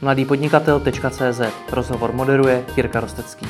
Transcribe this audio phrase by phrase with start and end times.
[0.00, 1.40] mladýpodnikatel.cz
[1.72, 3.46] Rozhovor moderuje Jirka Rostecký.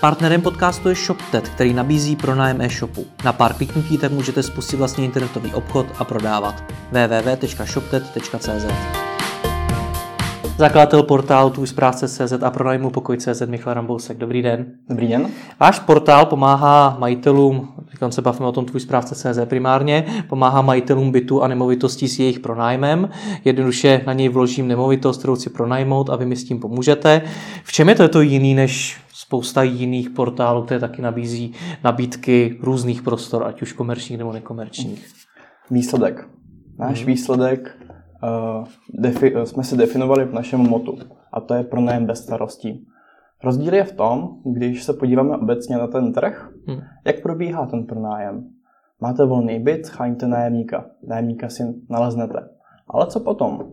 [0.00, 3.06] Partnerem podcastu je ShopTet, který nabízí pronájem e-shopu.
[3.24, 6.64] Na pár kliknutí tak můžete spustit vlastně internetový obchod a prodávat.
[6.92, 8.66] www.shoptet.cz
[10.58, 14.18] Zakladatel portálu Tvůj správce CZ a pronajmu pokoj.cz Michal Rambousek.
[14.18, 14.66] Dobrý den.
[14.88, 15.28] Dobrý den.
[15.60, 21.12] Váš portál pomáhá majitelům, teď se bavíme o tom Tvůj správce CZ primárně, pomáhá majitelům
[21.12, 23.08] bytu a nemovitostí s jejich pronájmem.
[23.44, 27.22] Jednoduše na něj vložím nemovitost, kterou si pronajmout a vy mi s tím pomůžete.
[27.64, 31.52] V čem je to, to jiný než spousta jiných portálů, které taky nabízí
[31.84, 35.06] nabídky různých prostor, ať už komerčních nebo nekomerčních?
[35.70, 36.28] Výsledek.
[36.78, 37.06] Náš hmm.
[37.06, 37.76] výsledek
[38.98, 40.98] defi- jsme si definovali v našem motu
[41.32, 42.86] a to je pronájem bez starostí.
[43.44, 46.80] Rozdíl je v tom, když se podíváme obecně na ten trh, hmm.
[47.06, 48.48] jak probíhá ten pronájem.
[49.00, 50.86] Máte volný byt, cháníte nájemníka.
[51.06, 52.48] Nájemníka si naleznete.
[52.88, 53.72] Ale co potom?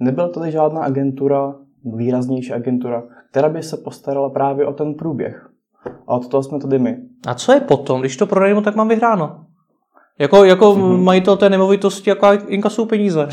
[0.00, 1.54] Nebyla tady žádná agentura,
[1.96, 5.50] výraznější agentura, která by se postarala právě o ten průběh.
[6.06, 6.98] A od toho jsme tady my.
[7.26, 8.00] A co je potom?
[8.00, 9.46] Když to prodejmu, tak mám vyhráno.
[10.18, 11.02] Jako, jako mm-hmm.
[11.02, 13.28] majitel té nemovitosti, jako inkasují peníze.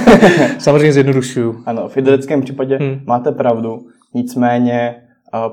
[0.58, 1.62] Samozřejmě zjednodušuju.
[1.66, 3.00] Ano, v idealickém případě hmm.
[3.06, 3.78] máte pravdu.
[4.14, 4.94] Nicméně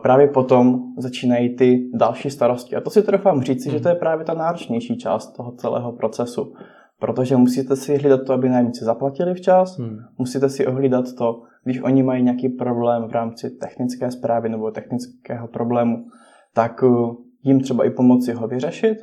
[0.02, 2.76] právě potom začínají ty další starosti.
[2.76, 3.78] A to si trofám říci, hmm.
[3.78, 6.54] že to je právě ta náročnější část toho celého procesu.
[7.00, 9.98] Protože musíte si hlídat to, aby nájemníci zaplatili včas, hmm.
[10.18, 15.48] musíte si ohlídat to, když oni mají nějaký problém v rámci technické zprávy nebo technického
[15.48, 16.06] problému,
[16.54, 18.98] tak uh, jim třeba i pomoci ho vyřešit,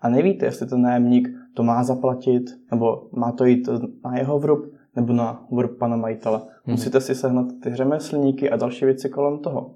[0.00, 3.68] a nevíte, jestli ten nájemník to má zaplatit, nebo má to jít
[4.04, 6.38] na jeho vrub, nebo na vrub pana majitele.
[6.38, 6.50] Hmm.
[6.66, 9.74] Musíte si sehnat ty řemeslníky a další věci kolem toho.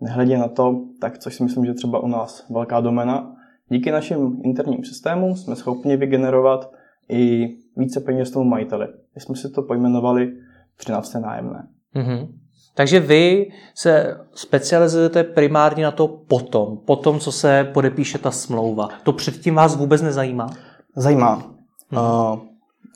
[0.00, 3.36] Nehledě na to, tak což si myslím, že třeba u nás velká domena,
[3.68, 6.72] díky našim interním systémům jsme schopni vygenerovat
[7.08, 8.86] i více peněz tomu majiteli.
[9.14, 10.32] My jsme si to pojmenovali
[10.76, 11.14] 13.
[11.14, 11.68] nájemné.
[11.96, 12.28] Mm-hmm.
[12.74, 18.88] Takže vy se specializujete primárně na to potom, potom, co se podepíše ta smlouva.
[19.02, 20.50] To předtím vás vůbec nezajímá?
[20.96, 21.54] Zajímá.
[21.90, 22.40] Hmm.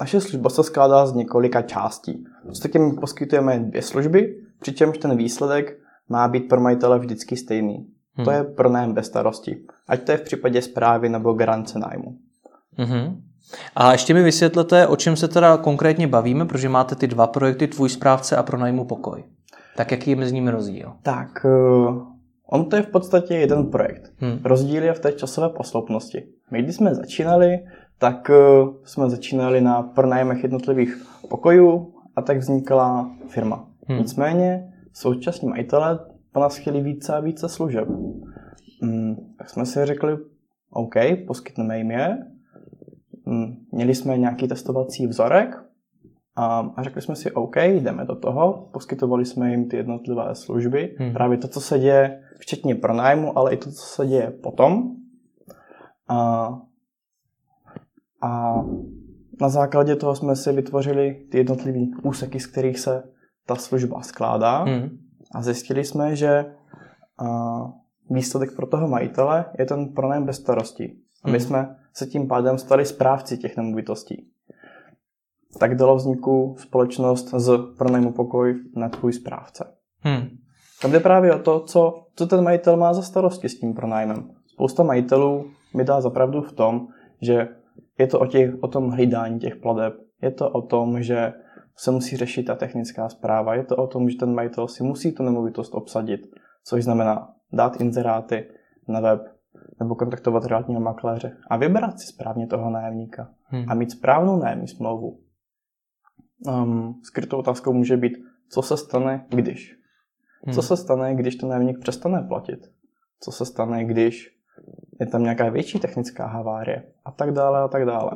[0.01, 2.25] Naše služba se skládá z několika částí.
[2.45, 5.79] Prostě my poskytujeme dvě služby, přičemž ten výsledek
[6.09, 7.87] má být pro majitele vždycky stejný.
[8.15, 8.25] Hmm.
[8.25, 9.59] To je pro nájem bez starosti.
[9.89, 12.17] Ať to je v případě zprávy nebo garance nájmu.
[12.79, 13.23] Hmm.
[13.77, 17.69] A ještě mi vysvětlete, o čem se teda konkrétně bavíme, protože máte ty dva projekty,
[17.69, 19.25] Tvůj správce a pro najmu pokoj.
[19.77, 20.93] Tak jaký je mezi nimi rozdíl?
[21.03, 22.03] Tak, uh,
[22.47, 24.13] on to je v podstatě jeden projekt.
[24.17, 24.39] Hmm.
[24.45, 26.25] Rozdíl je v té časové posloupnosti.
[26.51, 27.59] My, když jsme začínali,
[27.99, 33.69] tak uh, jsme začínali na pronájmech jednotlivých pokojů a tak vznikla firma.
[33.89, 33.99] Hmm.
[33.99, 35.99] Nicméně současní majitelé
[36.33, 37.89] po nás chtěli více a více služeb.
[38.83, 40.19] Hmm, tak jsme si řekli,
[40.71, 40.95] OK,
[41.27, 42.19] poskytneme jim je.
[43.27, 45.57] Hmm, měli jsme nějaký testovací vzorek,
[46.37, 48.69] a, a řekli jsme si, OK, jdeme do toho.
[48.73, 50.97] Poskytovali jsme jim ty jednotlivé služby.
[50.99, 51.13] Hmm.
[51.13, 54.97] Právě to, co se děje, včetně pronájmu, ale i to, co se děje potom.
[56.09, 56.49] A,
[58.23, 58.55] a
[59.41, 63.03] na základě toho jsme si vytvořili ty jednotlivé úseky, z kterých se
[63.47, 64.63] ta služba skládá.
[64.63, 64.99] Hmm.
[65.35, 66.55] A zjistili jsme, že
[67.19, 67.73] a,
[68.11, 70.97] výsledek pro toho majitele je ten pronájem bez starosti.
[71.25, 71.47] A my hmm.
[71.47, 74.31] jsme se tím pádem stali správci těch nemovitostí
[75.59, 79.65] tak dalo vzniku společnost z pronajmu pokoj na tvůj správce.
[80.01, 80.29] Hmm.
[80.83, 84.31] Tam jde právě o to, co, co ten majitel má za starosti s tím pronájmem.
[84.47, 86.87] Spousta majitelů mi dá zapravdu v tom,
[87.23, 87.49] že
[87.99, 91.33] je to o, těch, o tom hlídání těch pladeb, je to o tom, že
[91.77, 95.13] se musí řešit ta technická zpráva, je to o tom, že ten majitel si musí
[95.13, 96.21] tu nemovitost obsadit,
[96.65, 98.49] což znamená dát inzeráty
[98.89, 99.21] na web
[99.81, 103.65] nebo kontaktovat realitního makléře a vybrat si správně toho nájemníka hmm.
[103.69, 105.19] a mít správnou nájemní smlouvu
[106.41, 108.13] um, skrytou otázkou může být,
[108.49, 109.77] co se stane, když.
[110.45, 110.55] Hmm.
[110.55, 112.71] Co se stane, když ten nájemník přestane platit?
[113.21, 114.37] Co se stane, když
[115.01, 116.83] je tam nějaká větší technická havárie?
[117.05, 118.11] A tak dále, a tak dále.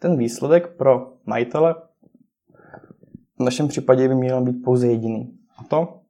[0.00, 1.74] Ten výsledek pro majitele
[3.38, 5.38] v našem případě by měl být pouze jediný.
[5.58, 6.00] A to,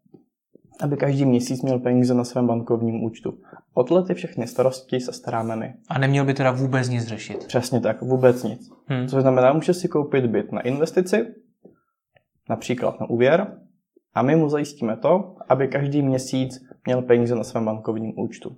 [0.81, 3.39] aby každý měsíc měl peníze na svém bankovním účtu.
[3.75, 5.75] O tyhle ty všechny starosti se staráme my.
[5.89, 7.47] A neměl by teda vůbec nic řešit?
[7.47, 8.71] Přesně tak, vůbec nic.
[8.87, 9.09] Hmm.
[9.09, 11.27] Což znamená, může si koupit byt na investici,
[12.49, 13.59] například na úvěr,
[14.15, 18.57] a my mu zajistíme to, aby každý měsíc měl peníze na svém bankovním účtu.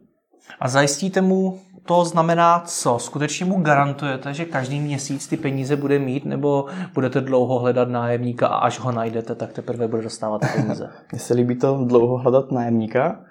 [0.60, 2.98] A zajistíte mu, to znamená co?
[2.98, 8.46] Skutečně mu garantujete, že každý měsíc ty peníze bude mít, nebo budete dlouho hledat nájemníka
[8.46, 10.90] a až ho najdete, tak teprve bude dostávat peníze?
[11.12, 13.24] Mně se líbí to dlouho hledat nájemníka,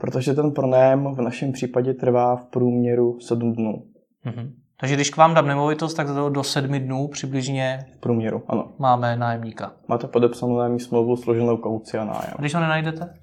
[0.00, 3.82] protože ten pronájem v našem případě trvá v průměru 7 dnů.
[4.26, 4.50] Mm-hmm.
[4.80, 8.72] Takže když k vám dám nemovitost, tak do, do sedmi dnů přibližně v průměru, ano.
[8.78, 9.72] máme nájemníka.
[9.88, 12.32] Máte podepsanou nájemní smlouvu složenou kauci a nájem.
[12.36, 13.14] A když ho nenajdete?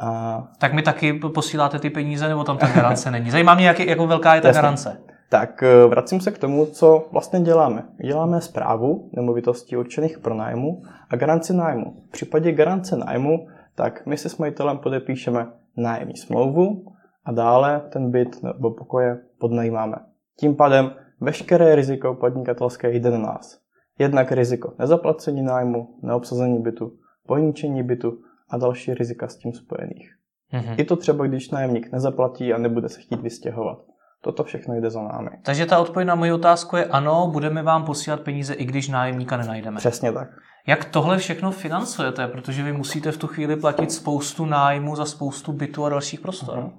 [0.00, 0.42] A...
[0.58, 3.30] Tak mi taky posíláte ty peníze, nebo tam ta garance není?
[3.30, 4.62] Zajímá mě, jak, jako velká je ta Jasně.
[4.62, 5.00] garance.
[5.28, 7.84] Tak eh, vracím se k tomu, co vlastně děláme.
[8.06, 11.94] Děláme zprávu nemovitostí určených pro nájmu a garanci nájmu.
[12.08, 15.46] V případě garance nájmu, tak my se s majitelem podepíšeme
[15.76, 16.84] nájemní smlouvu
[17.24, 19.96] a dále ten byt nebo pokoje podnajímáme.
[20.40, 23.58] Tím pádem veškeré riziko podnikatelské jde na nás.
[23.98, 26.92] Jednak riziko nezaplacení nájmu, neobsazení bytu,
[27.26, 30.14] poničení bytu a další rizika s tím spojených.
[30.52, 30.74] Mm-hmm.
[30.78, 33.78] Je to třeba, když nájemník nezaplatí a nebude se chtít vystěhovat.
[34.22, 35.30] Toto všechno jde za námi.
[35.42, 39.36] Takže ta odpověď na moji otázku je ano, budeme vám posílat peníze, i když nájemníka
[39.36, 39.76] nenajdeme.
[39.76, 40.28] Přesně tak.
[40.66, 42.28] Jak tohle všechno financujete?
[42.28, 46.58] Protože vy musíte v tu chvíli platit spoustu nájmu za spoustu bytů a dalších prostor.
[46.58, 46.72] Uh-huh.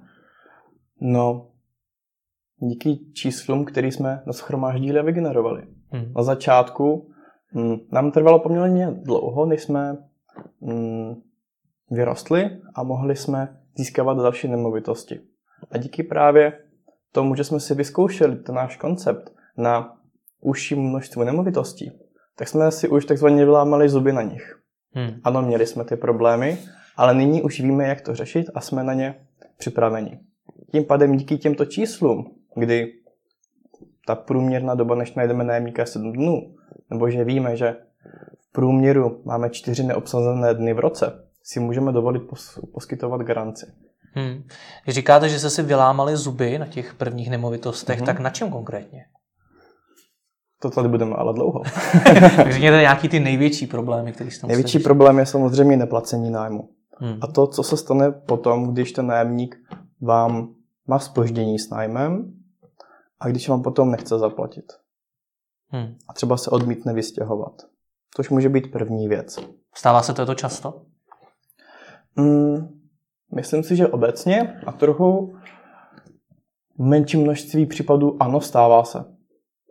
[1.00, 1.51] No,
[2.68, 5.62] díky číslům, který jsme nashromáždili a vygenerovali.
[5.90, 6.12] Hmm.
[6.16, 7.10] Na začátku
[7.54, 9.96] hm, nám trvalo poměrně dlouho, než jsme
[10.60, 11.14] hm,
[11.90, 15.20] vyrostli a mohli jsme získávat další nemovitosti.
[15.70, 16.58] A díky právě
[17.12, 19.96] tomu, že jsme si vyzkoušeli ten náš koncept na
[20.40, 21.92] užší množství nemovitostí,
[22.36, 24.58] tak jsme si už takzvaně vylámali zuby na nich.
[24.94, 25.20] Hmm.
[25.24, 26.58] Ano, měli jsme ty problémy,
[26.96, 29.26] ale nyní už víme, jak to řešit a jsme na ně
[29.58, 30.20] připraveni.
[30.72, 32.92] Tím pádem díky těmto číslům, kdy
[34.06, 36.54] ta průměrná doba, než najdeme nájemníka, je 7 dnů,
[36.90, 37.76] nebo že víme, že
[38.40, 43.66] v průměru máme 4 neobsazené dny v roce, si můžeme dovolit pos- poskytovat garanci.
[44.14, 44.42] Hmm.
[44.84, 48.06] Když říkáte, že jste si vylámali zuby na těch prvních nemovitostech, hmm.
[48.06, 49.04] tak na čem konkrétně?
[50.62, 51.62] To tady budeme ale dlouho.
[52.50, 56.68] řekněte nějaký ty největší problémy, které jste Největší problém je samozřejmě neplacení nájmu.
[56.98, 57.18] Hmm.
[57.20, 59.56] A to, co se stane potom, když ten nájemník
[60.00, 60.48] vám
[60.86, 62.32] má spoždění s nájmem
[63.22, 64.72] a když vám potom nechce zaplatit.
[65.68, 65.96] Hmm.
[66.08, 67.52] A třeba se odmítne vystěhovat.
[68.16, 69.38] Což může být první věc.
[69.74, 70.82] Stává se to často?
[72.16, 72.80] Mm,
[73.34, 75.34] myslím si, že obecně a trochu
[76.78, 79.04] v menším množství případů ano, stává se.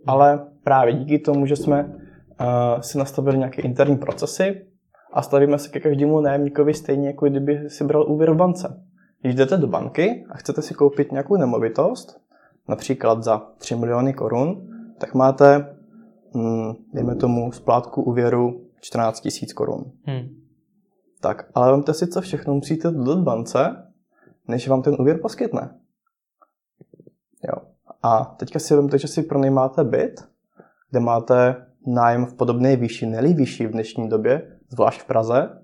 [0.07, 4.67] Ale právě díky tomu, že jsme uh, si nastavili nějaké interní procesy
[5.13, 8.83] a stavíme se ke každému nájemníkovi stejně, jako kdyby si bral úvěr v bance.
[9.21, 12.21] Když jdete do banky a chcete si koupit nějakou nemovitost,
[12.67, 14.67] například za 3 miliony korun,
[14.97, 15.75] tak máte,
[16.35, 19.91] hm, dejme tomu, splátku úvěru 14 tisíc korun.
[20.03, 20.41] Hmm.
[21.21, 23.91] Tak, ale vemte si, co všechno musíte dodat bance,
[24.47, 25.79] než vám ten úvěr poskytne.
[27.47, 27.61] Jo.
[28.03, 30.29] A teďka si vemte, že si pronajímáte byt,
[30.89, 35.61] kde máte nájem v podobné výši, neli vyšší v dnešní době, zvlášť v Praze,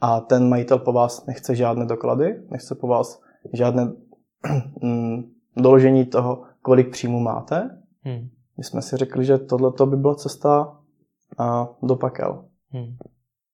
[0.00, 3.20] a ten majitel po vás nechce žádné doklady, nechce po vás
[3.52, 3.92] žádné
[4.82, 5.22] mm,
[5.56, 7.70] doložení toho, kolik příjmu máte.
[8.02, 8.28] Hmm.
[8.58, 10.80] My jsme si řekli, že tohle by byla cesta
[11.82, 12.44] do pakel.
[12.70, 12.96] Hmm.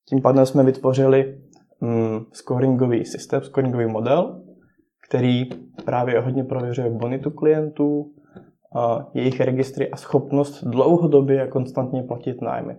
[0.08, 1.38] Tím pádem jsme vytvořili
[1.80, 4.42] mm, scoringový systém, scoringový model,
[5.08, 5.44] který
[5.84, 8.12] právě hodně prověřuje bonitu klientů,
[8.74, 12.76] a jejich registry a schopnost dlouhodobě a konstantně platit nájmy.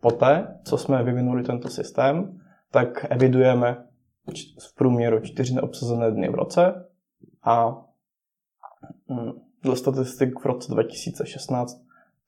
[0.00, 2.38] Poté, co jsme vyvinuli tento systém,
[2.72, 3.84] tak evidujeme
[4.60, 6.88] v průměru čtyři neobsazené dny v roce
[7.44, 7.84] a
[9.62, 11.76] dle statistik v roce 2016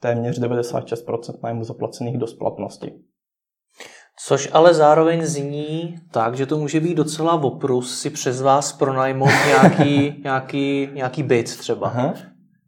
[0.01, 2.95] téměř 96% nájmu zaplacených do splatnosti.
[4.27, 9.31] Což ale zároveň zní tak, že to může být docela oprus si přes vás pronajmout
[9.47, 11.87] nějaký, nějaký, nějaký byt třeba.
[11.87, 12.15] Aha.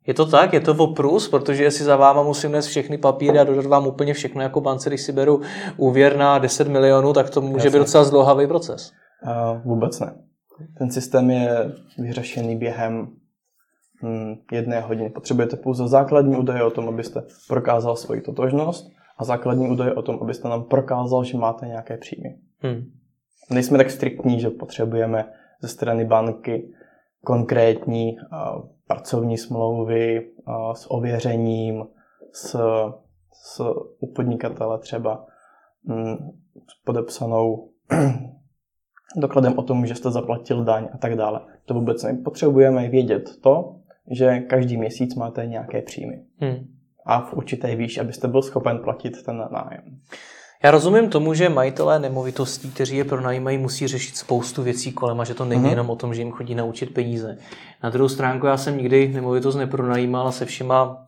[0.07, 0.53] Je to tak?
[0.53, 1.29] Je to oprus?
[1.29, 4.91] Protože jestli za váma musím nést všechny papíry a dodat vám úplně všechno jako bance,
[4.91, 5.41] když si beru
[5.77, 7.71] úvěr na 10 milionů, tak to může Jasně.
[7.71, 8.93] být docela zdlouhavý proces.
[9.23, 10.15] Uh, vůbec ne.
[10.79, 13.09] Ten systém je vyřešený během
[14.53, 15.11] jedné hodiny.
[15.11, 20.19] Potřebujete pouze základní údaje o tom, abyste prokázal svoji totožnost a základní údaje o tom,
[20.23, 22.39] abyste nám prokázal, že máte nějaké příjmy.
[22.59, 22.83] Hmm.
[23.51, 26.73] Nejsme tak striktní, že potřebujeme ze strany banky
[27.25, 30.31] konkrétní uh, pracovní smlouvy
[30.75, 31.85] s ověřením,
[32.33, 32.57] s,
[33.33, 33.61] s
[34.01, 35.27] u podnikatele třeba
[35.85, 36.17] mm,
[36.69, 37.71] s podepsanou
[39.17, 41.41] dokladem o tom, že jste zaplatil daň a tak dále.
[41.65, 43.80] To vůbec nepotřebujeme vědět to,
[44.11, 46.21] že každý měsíc máte nějaké příjmy.
[46.41, 46.67] Hmm.
[47.07, 49.83] A v určité výši, abyste byl schopen platit ten nájem.
[50.65, 55.25] Já rozumím tomu, že majitelé nemovitostí, kteří je pronajímají, musí řešit spoustu věcí kolem a
[55.25, 55.71] že to není mm-hmm.
[55.71, 57.39] jenom o tom, že jim chodí naučit peníze.
[57.83, 61.07] Na druhou stránku já jsem nikdy nemovitost nepronajímal a se všema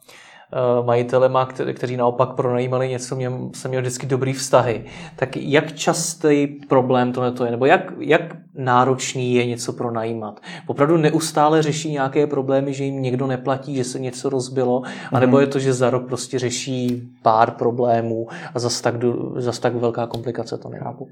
[0.84, 4.84] majitelema, kteří naopak pronajímali něco, mě, jsem měl vždycky dobrý vztahy.
[5.16, 7.50] Tak jak častý problém tohle to je?
[7.50, 10.40] Nebo jak, jak náročný je něco pronajímat?
[10.66, 14.82] Opravdu neustále řeší nějaké problémy, že jim někdo neplatí, že se něco rozbilo,
[15.12, 18.94] anebo je to, že za rok prostě řeší pár problémů a zase tak,
[19.36, 21.08] zas tak velká komplikace to nechápu.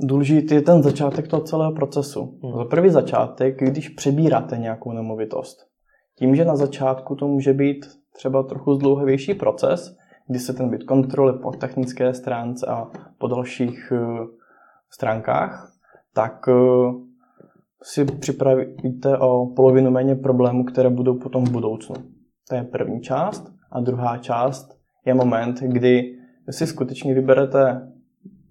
[0.00, 2.38] Důležitý je ten začátek toho celého procesu.
[2.42, 2.52] Hmm.
[2.56, 5.56] Za první začátek, když přebíráte nějakou nemovitost.
[6.18, 9.96] Tím, že na začátku to může být třeba trochu zdlouhavější proces,
[10.28, 14.26] kdy se ten byt kontroluje po technické stránce a po dalších uh,
[14.90, 15.72] stránkách,
[16.14, 16.94] tak uh,
[17.82, 21.94] si připravíte o polovinu méně problémů, které budou potom v budoucnu.
[22.48, 23.52] To je první část.
[23.72, 26.18] A druhá část je moment, kdy
[26.50, 27.92] si skutečně vyberete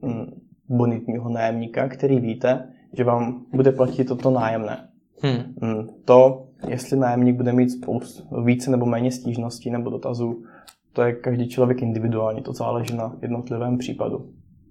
[0.02, 0.26] mm,
[0.70, 4.90] bonitního nájemníka, který víte, že vám bude platit toto nájemné.
[5.22, 5.88] Hmm.
[6.06, 10.44] To, jestli nájemník bude mít spoust, více nebo méně stížností nebo dotazů,
[10.94, 14.30] to je každý člověk individuální, to záleží na jednotlivém případu.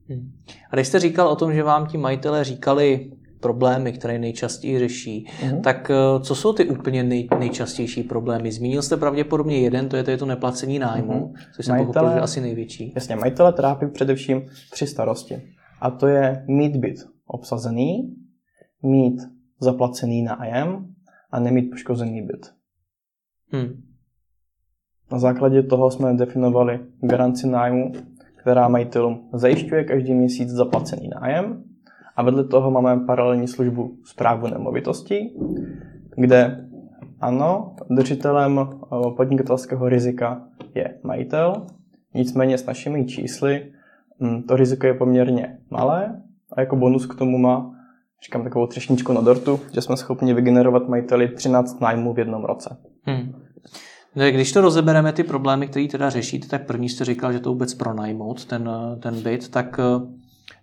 [0.08, 0.32] Hmm.
[0.70, 5.26] A když jste říkal o tom, že vám ti majitelé říkali problémy, které nejčastěji řeší,
[5.40, 5.62] hmm.
[5.62, 8.52] tak eh, co jsou ty úplně nej, nejčastější problémy?
[8.52, 11.34] Zmínil jste pravděpodobně jeden, to je, to, je to neplacení nájmu, hmm.
[11.56, 12.92] což jsem majitele, pochopil, že asi největší.
[12.94, 15.42] Jasně, majitele trápí především tři starosti.
[15.80, 16.96] A to je mít byt
[17.26, 18.14] obsazený,
[18.82, 19.22] mít
[19.61, 20.87] zaplacený nájem
[21.32, 22.54] a nemít poškozený byt.
[23.48, 23.82] Hmm.
[25.12, 27.92] Na základě toho jsme definovali garanci nájmu,
[28.36, 31.64] která majitelům zajišťuje každý měsíc zaplacený nájem
[32.16, 35.36] a vedle toho máme paralelní službu zprávu nemovitostí,
[36.16, 36.68] kde
[37.20, 38.66] ano, držitelem eh,
[39.16, 41.66] podnikatelského rizika je majitel,
[42.14, 43.72] nicméně s našimi čísly
[44.20, 46.22] hm, to riziko je poměrně malé
[46.52, 47.81] a jako bonus k tomu má
[48.25, 52.76] říkám takovou třešničku na dortu, že jsme schopni vygenerovat majiteli 13 nájmů v jednom roce.
[53.02, 53.33] Hmm.
[54.17, 57.50] No, když to rozebereme ty problémy, které teda řešíte, tak první jste říkal, že to
[57.50, 58.71] vůbec pronajmout, ten,
[59.02, 60.07] ten byt, tak eh,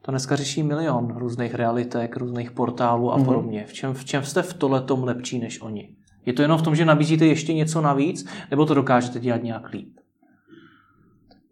[0.01, 3.25] to dneska řeší milion různých realitek, různých portálů a mm-hmm.
[3.25, 3.65] podobně.
[3.67, 5.89] V čem, v čem jste v tohletom lepší než oni?
[6.25, 9.69] Je to jenom v tom, že nabízíte ještě něco navíc, nebo to dokážete dělat nějak
[9.69, 9.89] líp?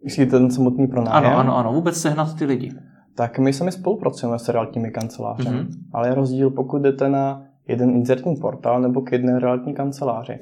[0.04, 1.26] Myslíte ten samotný pronájem?
[1.26, 2.72] Ano, ano, ano, vůbec sehnat ty lidi
[3.18, 5.56] tak my sami spolupracujeme s realitními kancelářemi.
[5.56, 5.78] Mm-hmm.
[5.92, 10.38] Ale je rozdíl, pokud jdete na jeden inzertní portál nebo k jedné realitní kanceláři.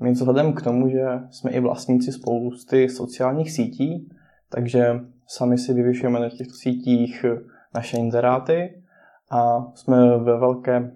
[0.00, 4.08] My vzhledem k tomu, že jsme i vlastníci spousty sociálních sítí,
[4.48, 7.24] takže sami si vyvěšujeme na těchto sítích
[7.74, 8.82] naše inzeráty
[9.30, 10.92] a jsme ve velké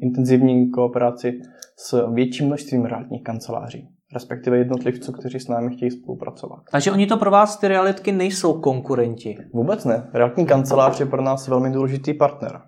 [0.00, 1.40] intenzivní kooperaci
[1.76, 6.60] s větším množstvím realitních kanceláří respektive jednotlivců, kteří s námi chtějí spolupracovat.
[6.72, 9.38] Takže oni to pro vás, ty realitky, nejsou konkurenti?
[9.54, 10.10] Vůbec ne.
[10.12, 12.60] Realitní kancelář je pro nás velmi důležitý partner.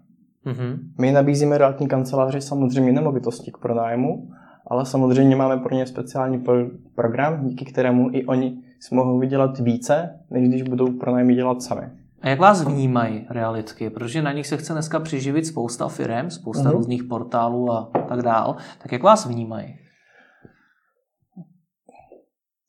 [0.47, 0.79] Mm-hmm.
[1.01, 4.29] My nabízíme realitní kanceláři samozřejmě nemovitosti k pronájmu,
[4.67, 9.59] ale samozřejmě máme pro ně speciální pro- program, díky kterému i oni si mohou vydělat
[9.59, 11.83] více, než když budou pronájmy dělat sami.
[12.23, 13.91] A jak vás vnímají realitky?
[13.91, 16.73] Protože na nich se chce dneska přiživit spousta firm, spousta mm-hmm.
[16.73, 18.57] různých portálů a tak dál.
[18.83, 19.77] Tak jak vás vnímají?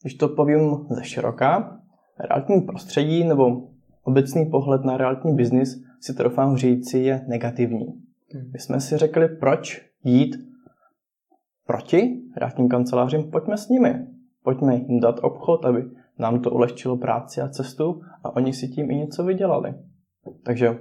[0.04, 1.80] Když to povím ze široka,
[2.20, 3.68] realitní prostředí nebo
[4.04, 7.86] obecný pohled na realitní biznis si trofám říci je negativní.
[8.34, 8.52] Hmm.
[8.54, 10.36] My jsme si řekli, proč jít
[11.66, 14.08] proti realitním kancelářím, pojďme s nimi.
[14.44, 15.84] Pojďme jim dát obchod, aby
[16.20, 19.74] nám to ulehčilo práci a cestu a oni si tím i něco vydělali.
[20.44, 20.80] Takže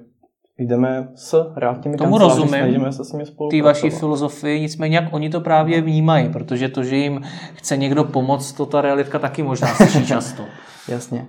[0.58, 5.30] jdeme s realitními Tomu rozumím, snažíme se s nimi Ty vaší filozofii, nicméně jak oni
[5.30, 7.20] to právě vnímají, protože to, že jim
[7.54, 10.44] chce někdo pomoct, to ta realitka taky možná slyší často.
[10.88, 11.26] Jasně.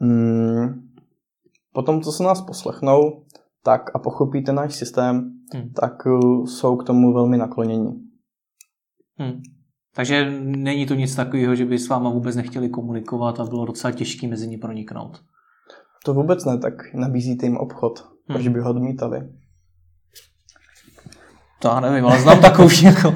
[0.00, 0.88] Hmm.
[1.72, 3.24] Potom, co se nás poslechnou,
[3.64, 5.72] tak a pochopíte náš systém, hmm.
[5.72, 7.92] tak uh, jsou k tomu velmi naklonění.
[9.18, 9.42] Hmm.
[9.94, 13.92] Takže není to nic takového, že by s váma vůbec nechtěli komunikovat a bylo docela
[13.92, 15.20] těžké mezi ně proniknout.
[16.04, 18.11] To vůbec ne, tak nabízíte jim obchod.
[18.28, 18.36] Hmm.
[18.36, 19.22] Proč by ho odmítali?
[21.62, 23.14] To já nevím, ale znám takovou jako.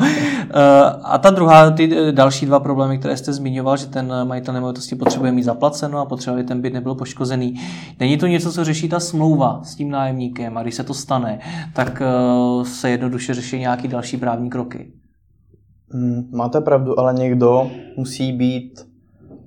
[1.02, 4.94] A ta druhá, ty eh, další dva problémy, které jste zmiňoval, že ten majitel nemovitosti
[4.94, 7.54] potřebuje mít zaplaceno a potřebuje, aby ten byt nebyl poškozený.
[8.00, 11.40] Není to něco, co řeší ta smlouva s tím nájemníkem a když se to stane,
[11.74, 14.92] tak eh, se jednoduše řeší nějaký další právní kroky.
[15.90, 18.80] Hmm, máte pravdu, ale někdo musí být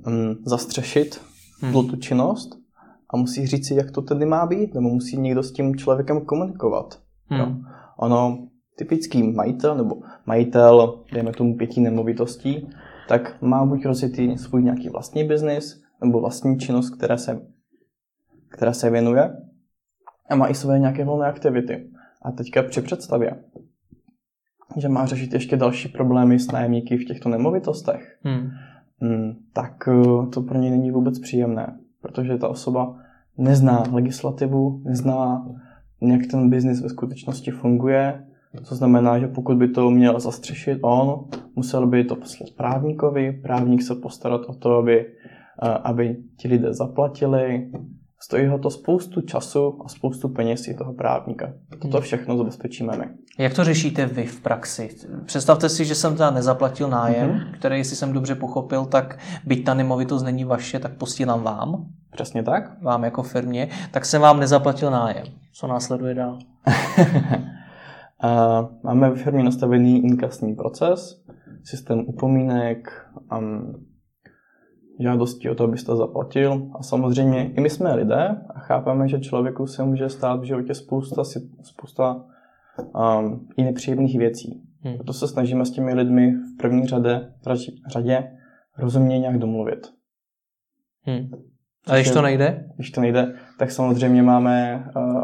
[0.07, 1.21] um, zastřešit
[1.61, 1.73] hmm.
[1.73, 2.58] tu činnost
[3.09, 6.21] a musí říct si, jak to tedy má být, nebo musí někdo s tím člověkem
[6.21, 6.99] komunikovat.
[7.27, 7.39] Hmm.
[7.39, 7.55] Jo.
[7.97, 8.47] Ono,
[8.77, 12.69] typický majitel nebo majitel, dejme tomu pěti nemovitostí,
[13.07, 17.41] tak má buď rozjetý svůj nějaký vlastní biznis, nebo vlastní činnost, které se,
[18.49, 19.37] která se věnuje
[20.29, 21.89] a má i své nějaké volné aktivity.
[22.21, 23.43] A teďka při představě,
[24.77, 28.49] že má řešit ještě další problémy s nájemníky v těchto nemovitostech, hmm.
[29.01, 32.95] mm, tak eh, to pro něj není vůbec příjemné, protože ta osoba
[33.37, 35.47] nezná legislativu, nezná,
[36.01, 38.25] jak ten biznis ve skutečnosti funguje,
[38.69, 41.25] to znamená, že pokud by to měl zastřešit on,
[41.55, 45.05] musel by to poslat právníkovi, právník se postarat o to, aby,
[45.63, 47.71] eh, aby ti lidé zaplatili,
[48.21, 51.53] Stojí ho to spoustu času a spoustu peněz i toho právníka.
[51.81, 52.01] Toto hmm.
[52.01, 53.05] všechno zabezpečíme my.
[53.37, 54.89] Jak to řešíte vy v praxi?
[55.25, 57.53] Představte si, že jsem teda nezaplatil nájem, mm-hmm.
[57.53, 61.85] který, jestli jsem dobře pochopil, tak byť ta nemovitost není vaše, tak posílám vám.
[62.11, 62.81] Přesně tak.
[62.81, 63.69] Vám jako firmě.
[63.91, 65.25] Tak jsem vám nezaplatil nájem.
[65.53, 66.39] Co následuje dál?
[68.83, 71.23] Máme v firmě nastavený inkasní proces,
[71.63, 73.05] systém upomínek,
[73.37, 73.85] um,
[74.99, 76.71] žádosti o to, abyste zaplatil.
[76.79, 80.73] A samozřejmě i my jsme lidé a chápeme, že člověku se může stát v životě
[80.73, 81.23] spousta,
[81.63, 82.25] spousta
[83.19, 84.61] um, i nepříjemných věcí.
[84.81, 84.95] Hmm.
[84.95, 87.33] Proto se snažíme s těmi lidmi v první řadě,
[87.87, 88.31] řadě
[88.77, 89.87] rozumně nějak domluvit.
[91.01, 91.29] Hmm.
[91.87, 92.69] A když to nejde?
[92.75, 95.23] Když to nejde, tak samozřejmě máme, uh,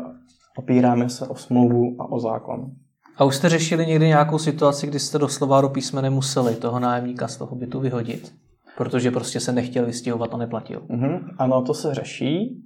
[0.57, 2.71] opíráme se o smlouvu a o zákon.
[3.17, 7.27] A už jste řešili někdy nějakou situaci, kdy jste doslova do písmene museli toho nájemníka
[7.27, 8.33] z toho bytu vyhodit?
[8.77, 10.79] Protože prostě se nechtěl vystěhovat a neplatil.
[10.79, 11.35] Mm-hmm.
[11.37, 12.63] Ano, to se řeší.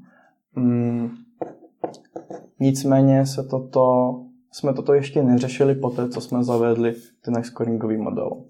[0.56, 1.10] Mm.
[2.60, 4.16] Nicméně se toto,
[4.52, 8.44] jsme toto ještě neřešili po té, co jsme zavedli ten scoringový model.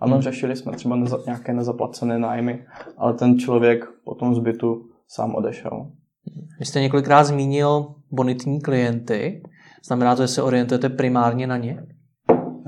[0.00, 0.22] Ano, hmm.
[0.22, 5.90] řešili jsme třeba neza, nějaké nezaplacené nájmy, ale ten člověk po tom zbytu sám odešel.
[6.58, 9.42] Vy jste několikrát zmínil bonitní klienty.
[9.86, 11.86] Znamená to, že se orientujete primárně na ně?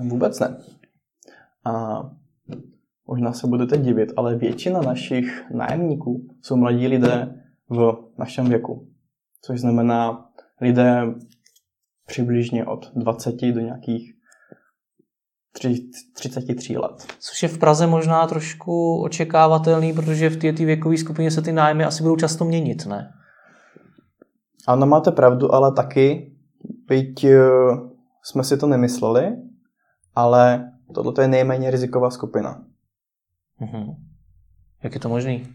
[0.09, 0.57] Vůbec ne.
[1.65, 2.03] A
[3.09, 7.35] Možná se budete divit, ale většina našich nájemníků jsou mladí lidé
[7.69, 8.89] v našem věku.
[9.43, 10.29] Což znamená
[10.61, 11.03] lidé
[12.07, 14.15] přibližně od 20 do nějakých
[16.15, 17.07] 33 let.
[17.21, 21.85] Což je v Praze možná trošku očekávatelný, protože v té věkové skupině se ty nájmy
[21.85, 23.13] asi budou často měnit, ne?
[24.67, 26.37] Ano, máte pravdu, ale taky,
[26.89, 27.39] byť eh,
[28.23, 29.37] jsme si to nemysleli,
[30.15, 32.68] ale tohle je nejméně riziková skupina.
[33.61, 33.97] Mm-hmm.
[34.83, 35.49] Jak je to možný?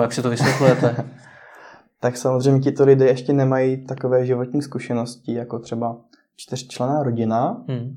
[0.00, 1.10] Jak si to vysvětlujete?
[2.00, 6.00] tak samozřejmě tito lidé ještě nemají takové životní zkušenosti, jako třeba
[6.36, 7.64] čtyřčlená rodina.
[7.68, 7.96] Hmm.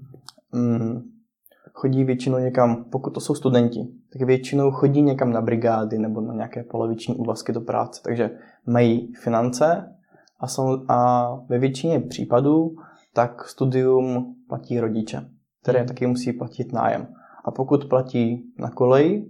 [0.52, 1.02] Mm,
[1.74, 6.34] chodí většinou někam, pokud to jsou studenti, tak většinou chodí někam na brigády nebo na
[6.34, 8.32] nějaké poloviční úvazky do práce, takže
[8.66, 9.96] mají finance
[10.40, 12.76] a, jsou, a ve většině případů
[13.14, 15.30] tak studium platí rodiče,
[15.62, 15.88] které hmm.
[15.88, 17.08] taky musí platit nájem.
[17.44, 19.28] A pokud platí na koleji,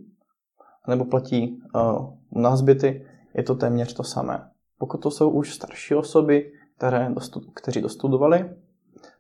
[0.88, 4.50] nebo platí uh, na zbyty, je to téměř to samé.
[4.78, 8.50] Pokud to jsou už starší osoby, které dostu, kteří dostudovali,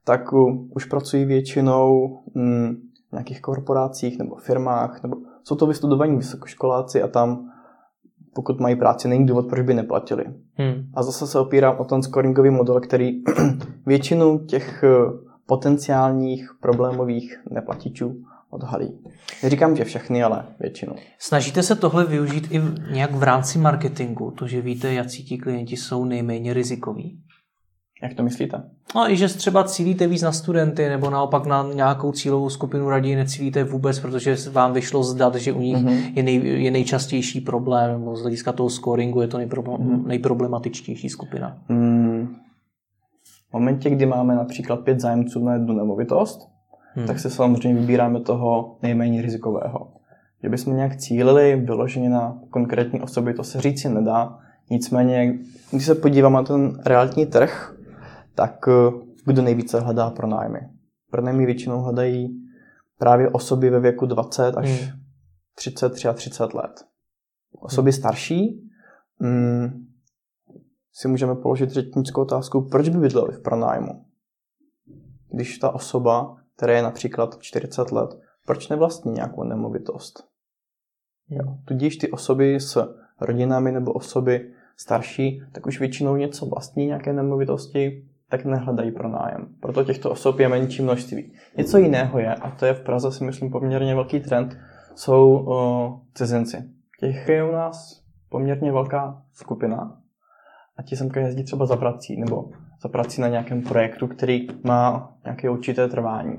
[0.03, 2.75] tak uh, už pracují většinou mm,
[3.09, 7.49] v nějakých korporacích nebo firmách, nebo jsou to vystudovaní vysokoškoláci a tam,
[8.33, 10.25] pokud mají práci, není důvod, proč by neplatili.
[10.53, 10.89] Hmm.
[10.93, 13.23] A zase se opírám o ten scoringový model, který
[13.85, 14.83] většinu těch
[15.45, 18.99] potenciálních problémových neplatičů odhalí.
[19.43, 20.93] Neříkám, že všechny, ale většinu.
[21.19, 22.61] Snažíte se tohle využít i
[22.91, 27.19] nějak v rámci marketingu, to, že víte, jaký ti klienti jsou nejméně rizikoví?
[28.03, 28.63] Jak to myslíte?
[28.95, 33.15] No i že třeba cílíte víc na studenty, nebo naopak na nějakou cílovou skupinu raději
[33.15, 36.11] necílíte vůbec, protože vám vyšlo zdat, že u nich mm-hmm.
[36.15, 40.05] je, nej, je nejčastější problém, nebo z hlediska toho scoringu je to nejproblem, mm-hmm.
[40.07, 41.57] nejproblematičtější skupina.
[41.69, 42.35] Mm.
[43.49, 46.52] V momentě, kdy máme například pět zájemců na jednu nemovitost,
[46.95, 47.07] hmm.
[47.07, 49.93] tak se samozřejmě vybíráme toho nejméně rizikového.
[50.43, 54.39] Že bychom nějak cílili vyloženě na konkrétní osoby, to se říci nedá.
[54.69, 55.39] Nicméně,
[55.71, 57.75] když se podíváme na ten realitní trh,
[58.35, 58.91] tak eh,
[59.25, 60.59] kdo nejvíce hledá pronájmy?
[61.11, 62.43] Pronájmy většinou hledají
[62.99, 64.99] právě osoby ve věku 20 až hmm.
[65.55, 66.85] 30, 33 let.
[67.59, 67.97] Osoby hmm.
[67.97, 68.69] starší
[69.19, 69.85] hmm,
[70.93, 74.05] si můžeme položit řečnickou otázku, proč by bydleli v pronájmu?
[75.33, 78.09] Když ta osoba které je například 40 let,
[78.45, 80.23] proč nevlastní nějakou nemovitost?
[81.29, 81.57] Jo.
[81.65, 88.05] Tudíž ty osoby s rodinami nebo osoby starší, tak už většinou něco vlastní, nějaké nemovitosti,
[88.29, 89.47] tak nehledají pro nájem.
[89.59, 91.33] Proto těchto osob je menší množství.
[91.57, 94.57] Něco jiného je, a to je v Praze si myslím poměrně velký trend,
[94.95, 96.57] jsou uh, cizinci.
[96.99, 99.97] Těch je u nás poměrně velká skupina
[100.77, 102.49] a ti semka jezdí třeba za prací nebo
[102.83, 106.37] za prací na nějakém projektu, který má nějaké určité trvání.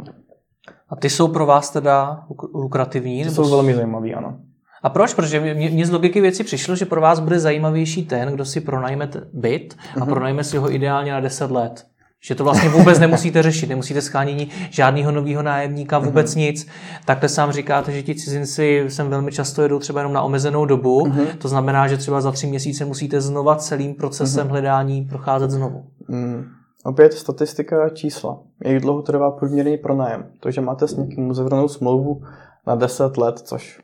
[0.89, 3.19] A ty jsou pro vás teda lukrativní?
[3.19, 4.39] Ty nebo jsou velmi zajímavý, ano.
[4.83, 5.15] A proč?
[5.15, 8.61] Protože mě, mě z logiky věci přišlo, že pro vás bude zajímavější ten, kdo si
[8.61, 10.09] pronajme byt a mm-hmm.
[10.09, 11.87] pronajme si ho ideálně na 10 let.
[12.25, 16.39] Že to vlastně vůbec nemusíte řešit, nemusíte schánění žádného nového nájemníka, vůbec mm-hmm.
[16.39, 16.67] nic.
[17.05, 21.07] Takhle sám říkáte, že ti cizinci sem velmi často jedou třeba jenom na omezenou dobu.
[21.07, 21.27] Mm-hmm.
[21.39, 24.51] To znamená, že třeba za tři měsíce musíte znova celým procesem mm-hmm.
[24.51, 25.85] hledání procházet znovu.
[26.09, 26.45] Mm.
[26.85, 28.39] Opět statistika a čísla.
[28.65, 30.27] Jak dlouho trvá průměrný pronájem?
[30.41, 32.23] To, že máte s někým uzavřenou smlouvu
[32.67, 33.81] na 10 let, což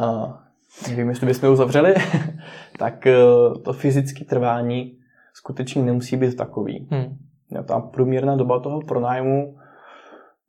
[0.00, 0.32] uh,
[0.88, 1.94] nevím, jestli bychom ji uzavřeli,
[2.78, 4.98] tak uh, to fyzické trvání
[5.34, 6.88] skutečně nemusí být takový.
[6.90, 7.16] Hmm.
[7.66, 9.56] Ta průměrná doba toho pronájmu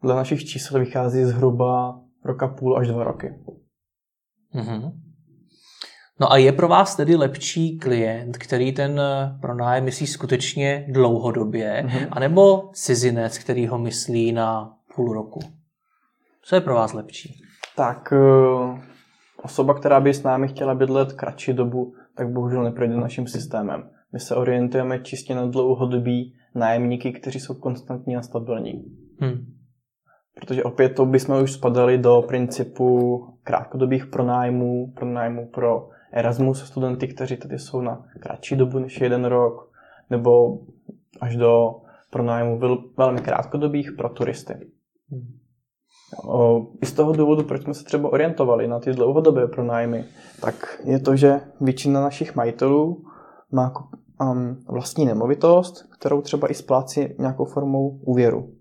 [0.04, 3.34] dle našich čísel vychází zhruba roka půl až dva roky.
[4.56, 4.92] Mm-hmm.
[6.20, 11.84] No a je pro vás tedy lepší klient, který ten eh, pronájem myslí skutečně dlouhodobě,
[11.86, 12.08] mm-hmm.
[12.12, 15.40] anebo cizinec, který ho myslí na půl roku?
[16.44, 17.42] Co je pro vás lepší?
[17.76, 18.82] Tak eh,
[19.44, 23.90] osoba, která by s námi chtěla bydlet kratší dobu, tak bohužel neprojde naším systémem.
[24.14, 28.84] My se orientujeme čistě na dlouhodobí nájemníky, kteří jsou konstantní a stabilní.
[29.20, 29.46] Hmm.
[30.40, 37.38] Protože opět to bychom už spadali do principu krátkodobých pronájmů, pronájmů pro Erasmus studenty, kteří
[37.38, 39.72] tady jsou na kratší dobu než jeden rok,
[40.10, 40.60] nebo
[41.22, 41.76] až do
[42.12, 42.60] pronájmu
[42.98, 44.54] velmi krátkodobých pro turisty.
[45.12, 45.44] Hmm.
[46.82, 50.06] I z toho důvodu, proč jsme se třeba orientovali na ty dlouhodobé pronájmy,
[50.42, 53.04] tak je to, že většina našich majitelů
[53.52, 53.74] má
[54.32, 58.54] um, vlastní nemovitost, kterou třeba i splácí nějakou formou úvěru.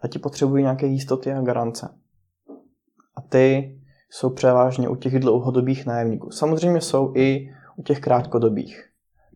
[0.00, 1.88] A ti potřebují nějaké jistoty a garance.
[3.16, 3.76] A ty
[4.10, 6.30] jsou převážně u těch dlouhodobých nájemníků.
[6.30, 8.84] Samozřejmě jsou i u těch krátkodobých.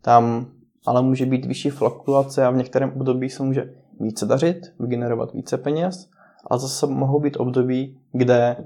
[0.01, 0.47] Tam
[0.87, 5.59] ale může být vyšší fluktuace a v některém období se může více dařit, vygenerovat více
[5.59, 6.11] peněz,
[6.51, 8.57] a zase mohou být období, kde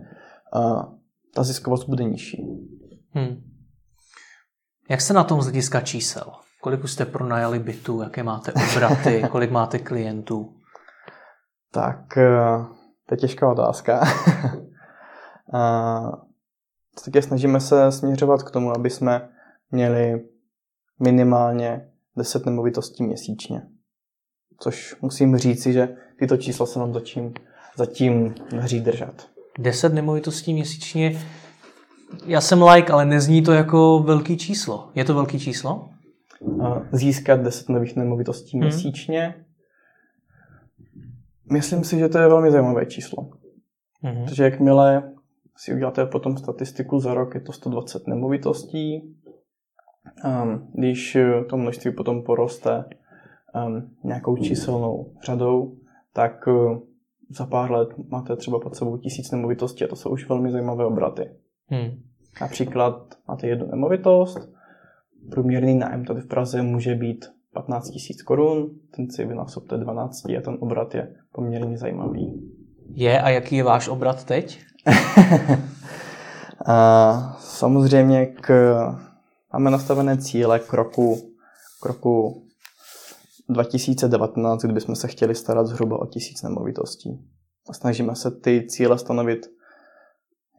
[0.56, 0.82] uh,
[1.34, 2.46] ta ziskovost bude nižší.
[3.10, 3.42] Hmm.
[4.90, 6.32] Jak se na tom z hlediska čísel?
[6.68, 10.54] Kolik už jste pronajali bytů, jaké máte obraty, kolik máte klientů?
[11.72, 12.66] Tak, uh,
[13.06, 14.00] to je těžká otázka.
[15.54, 16.12] uh,
[17.04, 19.28] také snažíme se směřovat k tomu, aby jsme
[19.70, 20.28] měli
[21.00, 23.62] minimálně 10 nemovitostí měsíčně.
[24.60, 27.34] Což musím říci, že tyto čísla se nám začím
[27.76, 29.28] zatím hří držet.
[29.58, 31.20] 10 nemovitostí měsíčně,
[32.26, 34.90] já jsem like, ale nezní to jako velký číslo.
[34.94, 35.88] Je to velký číslo?
[36.92, 38.66] Získat 10 nových nemovitostí hmm.
[38.66, 39.34] měsíčně.
[41.52, 43.30] Myslím si, že to je velmi zajímavé číslo.
[44.02, 44.24] Hmm.
[44.24, 45.12] Protože jakmile
[45.56, 49.16] si uděláte potom statistiku za rok, je to 120 nemovitostí.
[50.74, 51.16] Když
[51.48, 52.84] to množství potom poroste
[54.04, 55.76] nějakou číselnou řadou,
[56.12, 56.48] tak
[57.30, 60.86] za pár let máte třeba pod sebou tisíc nemovitostí a to jsou už velmi zajímavé
[60.86, 61.30] obraty.
[61.66, 62.02] Hmm.
[62.40, 64.57] Například máte jednu nemovitost,
[65.30, 70.40] průměrný nájem tady v Praze může být 15 tisíc korun, ten si vynásobte 12 a
[70.44, 72.52] ten obrat je poměrně zajímavý.
[72.94, 74.60] Je a jaký je váš obrat teď?
[76.66, 78.76] a, samozřejmě k,
[79.52, 81.16] máme nastavené cíle k roku,
[81.82, 82.42] k roku
[83.48, 87.10] 2019, kdybychom se chtěli starat zhruba o tisíc nemovitostí.
[87.70, 89.46] A snažíme se ty cíle stanovit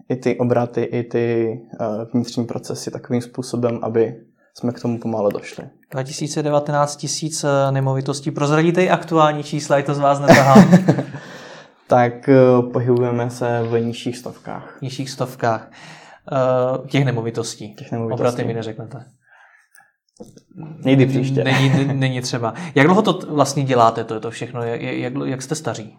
[0.10, 4.26] i ty obraty, i ty uh, vnitřní procesy takovým způsobem, aby
[4.60, 5.64] jsme k tomu pomalu došli.
[5.92, 8.32] 2019 tisíc eh, nemovitostí.
[8.32, 10.72] Prozradíte i aktuální čísla, je to z vás netahám.
[11.88, 14.78] tak uh, pohybujeme se v nižších stovkách.
[14.82, 15.72] Nižších stovkách.
[16.32, 17.76] Uh, těch nemovitostí.
[17.76, 18.22] Těch nemovitostí.
[18.22, 19.06] Obraty mi neřeknete.
[20.86, 21.44] Někdy příště.
[21.44, 22.54] Není, není třeba.
[22.76, 24.64] Jak dlouho to vlastně děláte, to je to všechno?
[24.64, 25.98] Jak, jak, jak jste staří?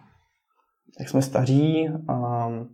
[0.99, 1.89] Jak jsme staří?
[1.89, 2.69] Um,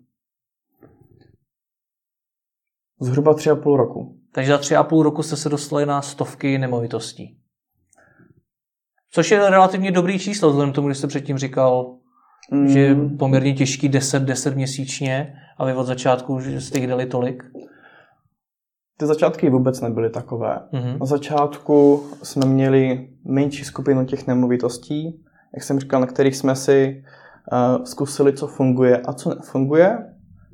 [2.99, 4.15] zhruba tři a půl roku.
[4.31, 7.37] Takže za tři a půl roku jste se dostali na stovky nemovitostí.
[9.11, 11.95] Což je relativně dobrý číslo, vzhledem tomu, když jste předtím říkal,
[12.51, 12.67] mm.
[12.67, 17.43] že je poměrně těžký 10, 10 měsíčně a vy od začátku jste jich dali tolik.
[18.97, 20.59] Ty začátky vůbec nebyly takové.
[20.73, 20.97] Mm-hmm.
[20.99, 27.03] Na začátku jsme měli menší skupinu těch nemovitostí, jak jsem říkal, na kterých jsme si
[27.51, 29.97] uh, zkusili, co funguje a co nefunguje.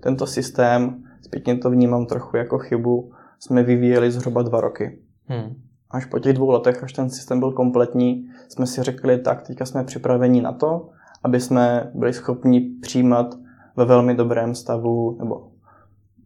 [0.04, 1.03] Tento systém,
[1.34, 5.00] zpětně to vnímám trochu jako chybu, jsme vyvíjeli zhruba dva roky.
[5.30, 5.56] Mm.
[5.92, 9.66] Až po těch dvou letech, až ten systém byl kompletní, jsme si řekli, tak teďka
[9.66, 10.90] jsme připraveni na to,
[11.24, 13.36] aby jsme byli schopni přijímat
[13.76, 15.54] ve velmi dobrém stavu, nebo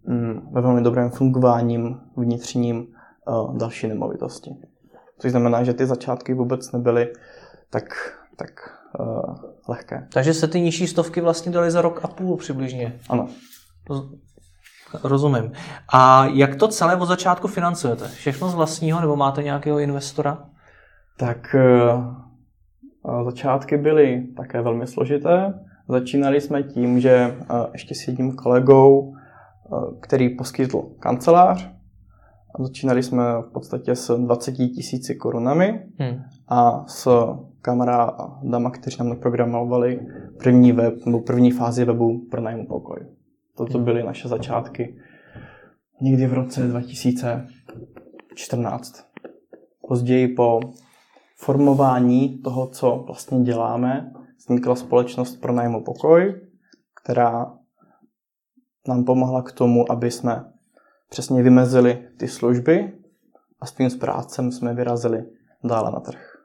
[0.08, 2.88] Mm, ve velmi dobrém fungováním vnitřním
[3.28, 4.56] uh, další nemovitosti.
[5.20, 7.14] Což znamená, že ty začátky vůbec nebyly
[7.70, 7.84] tak,
[8.36, 8.50] tak
[9.00, 9.36] uh,
[9.68, 10.08] lehké.
[10.14, 13.00] Takže se ty nižší stovky vlastně dali za rok a půl přibližně.
[13.10, 13.28] Ano.
[15.04, 15.52] Rozumím.
[15.94, 18.08] A jak to celé od začátku financujete?
[18.08, 20.46] Všechno z vlastního nebo máte nějakého investora?
[21.18, 21.56] Tak
[23.26, 25.54] Začátky byly také velmi složité.
[25.88, 27.36] Začínali jsme tím, že
[27.74, 29.16] ještě s jedním kolegou,
[30.00, 31.70] který poskytl kancelář,
[32.60, 36.22] začínali jsme v podstatě s 20 tisíci korunami hmm.
[36.48, 37.08] a s
[37.62, 40.00] kamarádama, kteří nám naprogramovali
[40.40, 43.00] první web, nebo první fázi webu pro nájmu pokoj.
[43.58, 43.86] Toto hmm.
[43.86, 45.02] byly naše začátky
[46.02, 49.06] někdy v roce 2014.
[49.88, 50.60] Později po
[51.36, 56.42] formování toho, co vlastně děláme, vznikla společnost pro nájmu pokoj,
[57.04, 57.54] která
[58.88, 60.52] nám pomohla k tomu, aby jsme
[61.10, 62.94] přesně vymezili ty služby
[63.60, 65.26] a s tím zprácem jsme vyrazili
[65.64, 66.38] dále na trh.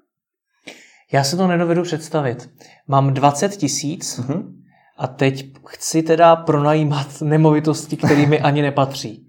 [1.12, 2.50] Já se to nedovedu představit.
[2.86, 4.61] Mám 20 tisíc uh-huh.
[5.02, 9.28] A teď chci teda pronajímat nemovitosti, které mi ani nepatří.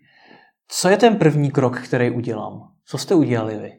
[0.68, 2.62] Co je ten první krok, který udělám?
[2.86, 3.72] Co jste udělali vy?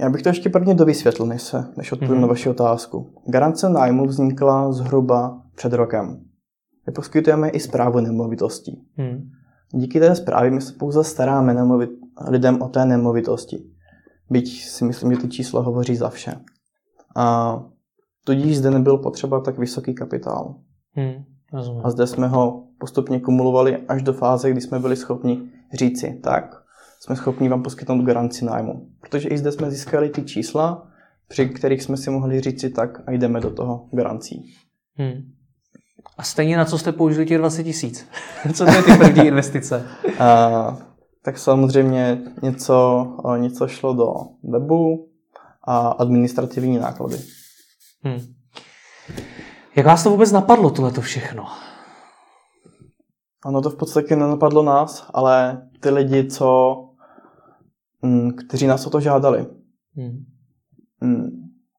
[0.00, 2.20] Já bych to ještě prvně dovysvětlil, než, se, než odpovím mm-hmm.
[2.20, 3.22] na vaši otázku.
[3.28, 6.24] Garance nájmu vznikla zhruba před rokem.
[6.86, 8.86] My poskytujeme i zprávu nemovitostí.
[8.96, 9.30] Mm.
[9.74, 11.90] Díky té zprávě my se pouze staráme nemovit,
[12.28, 13.64] lidem o té nemovitosti.
[14.30, 16.34] Byť si myslím, že to číslo hovoří za vše.
[17.16, 17.56] A
[18.24, 20.54] tudíž zde nebyl potřeba tak vysoký kapitál.
[20.94, 21.24] Hmm,
[21.84, 26.62] a zde jsme ho postupně kumulovali až do fáze, kdy jsme byli schopni říci, tak,
[27.00, 28.88] jsme schopni vám poskytnout garanci nájmu.
[29.00, 30.88] Protože i zde jsme získali ty čísla,
[31.28, 34.54] při kterých jsme si mohli říci tak a jdeme do toho garancí.
[34.94, 35.12] Hmm.
[36.18, 38.06] A stejně na co jste použili těch 20 tisíc?
[38.54, 39.86] co to je ty první investice?
[40.18, 40.78] a,
[41.22, 43.06] tak samozřejmě něco,
[43.36, 45.08] něco šlo do webu
[45.64, 47.16] a administrativní náklady.
[48.04, 48.34] Hmm.
[49.76, 51.46] Jak vás to vůbec napadlo, tohleto všechno?
[53.44, 56.76] Ono to v podstatě nenapadlo nás, ale ty lidi, co,
[58.02, 59.46] mm, kteří nás o to žádali.
[59.96, 60.24] Hmm.
[61.00, 61.30] Mm,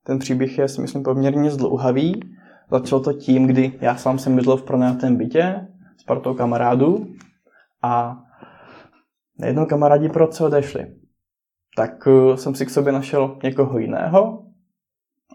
[0.04, 2.20] ten příběh je, si myslím, poměrně zdlouhavý.
[2.72, 7.08] Začalo to tím, kdy já sám jsem bydlel v pronajatém bytě s partou kamarádů
[7.82, 8.18] a
[9.40, 10.96] najednou kamarádi pro co odešli.
[11.78, 14.46] Tak uh, jsem si k sobě našel někoho jiného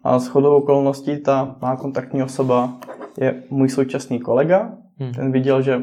[0.04, 2.78] a s chodou okolností ta má kontaktní osoba
[3.20, 4.72] je můj současný kolega.
[4.98, 5.12] Hmm.
[5.12, 5.82] Ten viděl, že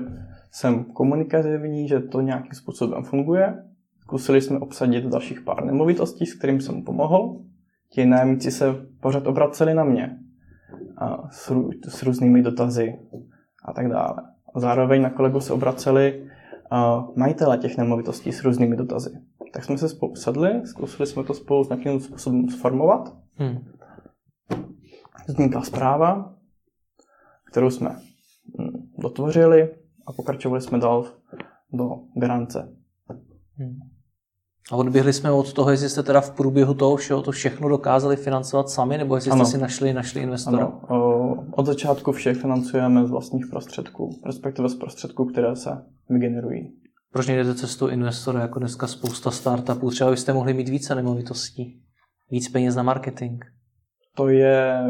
[0.51, 3.63] jsem komunikativní, že to nějakým způsobem funguje.
[4.01, 7.37] Zkusili jsme obsadit dalších pár nemovitostí, s kterým jsem pomohl.
[7.89, 10.17] Ti nájemníci se pořád obraceli na mě
[10.97, 12.99] a s, rů, s různými dotazy
[13.65, 14.15] a tak dále.
[14.55, 16.27] A zároveň na kolegu se obraceli
[17.15, 19.09] majitele těch nemovitostí s různými dotazy.
[19.53, 23.13] Tak jsme se spolu sedli, zkusili jsme to spolu s nějakým způsobem sformovat.
[23.35, 23.57] Hmm.
[25.27, 26.33] Vznikla zpráva,
[27.51, 29.75] kterou jsme hm, dotvořili,
[30.07, 31.05] a pokračovali jsme dál
[31.73, 32.75] do garance.
[33.57, 33.79] Hmm.
[34.71, 38.15] A odběhli jsme od toho, jestli jste teda v průběhu toho všeho to všechno dokázali
[38.15, 39.45] financovat sami, nebo jestli ano.
[39.45, 40.65] jste si našli, našli investora?
[40.65, 41.47] Ano.
[41.51, 45.69] Od začátku vše financujeme z vlastních prostředků, respektive z prostředků, které se
[46.09, 46.73] vygenerují.
[47.11, 49.89] Proč nejdete cestou investora, jako dneska spousta startupů?
[49.89, 51.81] Třeba byste mohli mít více nemovitostí,
[52.31, 53.43] víc peněz na marketing.
[54.15, 54.83] To je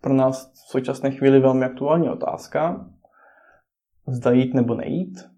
[0.00, 2.86] pro nás v současné chvíli velmi aktuální otázka,
[4.06, 5.32] zda jít nebo nejít.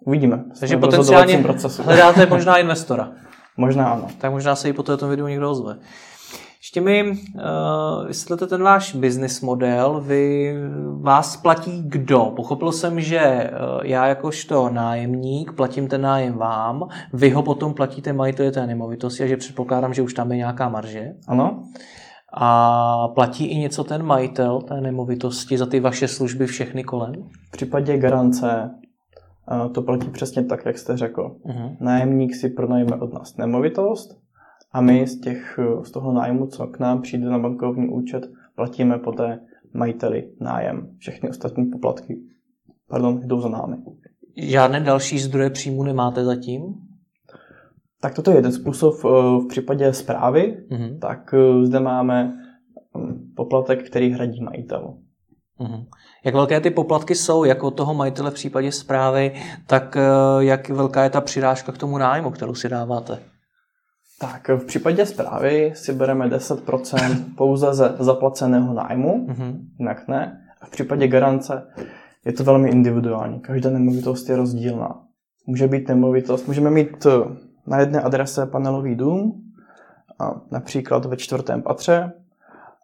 [0.00, 0.44] Uvidíme.
[0.60, 1.82] Takže potenciálně procesu.
[1.82, 3.12] hledáte možná investora.
[3.56, 4.08] možná ano.
[4.18, 5.78] Tak možná se i po této videu někdo ozve.
[6.64, 10.00] Ještě mi uh, vysvětlete ten váš business model.
[10.06, 10.54] Vy,
[11.00, 12.32] vás platí kdo?
[12.36, 18.12] Pochopil jsem, že uh, já jakožto nájemník platím ten nájem vám, vy ho potom platíte
[18.12, 21.12] majiteli té nemovitosti a že předpokládám, že už tam je nějaká marže.
[21.28, 21.62] Ano.
[22.36, 27.12] A platí i něco ten majitel té nemovitosti za ty vaše služby všechny kolem?
[27.48, 28.70] V případě garance
[29.52, 31.36] eh, to platí přesně tak, jak jste řekl.
[31.46, 31.76] Uh-huh.
[31.80, 34.23] Nájemník si pronajme od nás nemovitost
[34.74, 38.98] a my z, těch, z toho nájmu, co k nám přijde na bankovní účet, platíme
[38.98, 39.40] poté
[39.74, 40.88] majiteli nájem.
[40.98, 42.20] Všechny ostatní poplatky
[42.88, 43.76] pardon, jdou za námi.
[44.36, 46.62] Žádné další zdroje příjmu nemáte zatím?
[48.00, 49.08] Tak toto je jeden způsob eh,
[49.44, 50.98] v případě zprávy, mm-hmm.
[50.98, 52.32] tak eh, zde máme
[52.96, 54.94] hm, poplatek, který hradí majitel.
[55.60, 55.86] Mm-hmm.
[56.24, 59.32] Jak velké ty poplatky jsou, jak od toho majitele v případě zprávy,
[59.66, 60.00] tak eh,
[60.38, 63.18] jak velká je ta přirážka k tomu nájmu, kterou si dáváte?
[64.20, 69.58] Tak v případě zprávy si bereme 10% pouze ze zaplaceného nájmu, mm-hmm.
[69.78, 70.40] jinak ne.
[70.60, 71.66] A v případě garance
[72.24, 73.40] je to velmi individuální.
[73.40, 75.02] Každá nemovitost je rozdílná.
[75.46, 77.06] Může být nemovitost, můžeme mít
[77.66, 79.44] na jedné adrese panelový dům,
[80.18, 82.12] a například ve čtvrtém patře,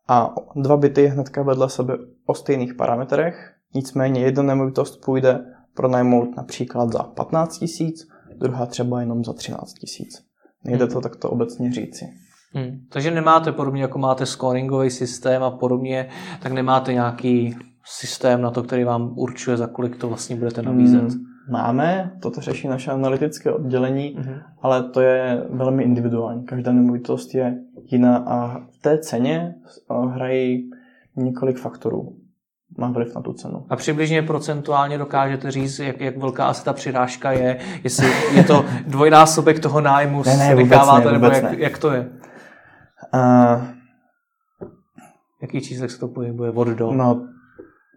[0.09, 6.93] a dva byty hnedka vedle sebe o stejných parametrech, nicméně jedna nemovitost půjde pronajmout například
[6.93, 10.30] za 15 tisíc, druhá třeba jenom za 13 tisíc.
[10.65, 12.05] Nejde to takto obecně říci.
[12.53, 12.81] Hmm.
[12.89, 16.09] Takže nemáte podobně, jako máte scoringový systém a podobně,
[16.43, 21.01] tak nemáte nějaký systém na to, který vám určuje, za kolik to vlastně budete nabízet?
[21.01, 21.25] Hmm.
[21.51, 24.43] Máme, toto řeší naše analytické oddělení, mm-hmm.
[24.63, 26.45] ale to je velmi individuální.
[26.45, 27.59] Každá nemovitost je
[27.91, 29.55] jiná a v té ceně
[30.11, 30.71] hrají
[31.17, 32.17] několik faktorů.
[32.81, 33.67] Má vliv na tu cenu.
[33.69, 38.65] A přibližně procentuálně dokážete říct, jak, jak velká asi ta přirážka je, jestli je to
[38.87, 41.55] dvojnásobek toho nájmu, ne, ne, vůbec ne, nebo jak, ne.
[41.59, 42.11] jak to je?
[43.15, 43.63] Uh,
[45.43, 46.93] Jaký číslek se to pohybuje od do?
[46.93, 47.29] No,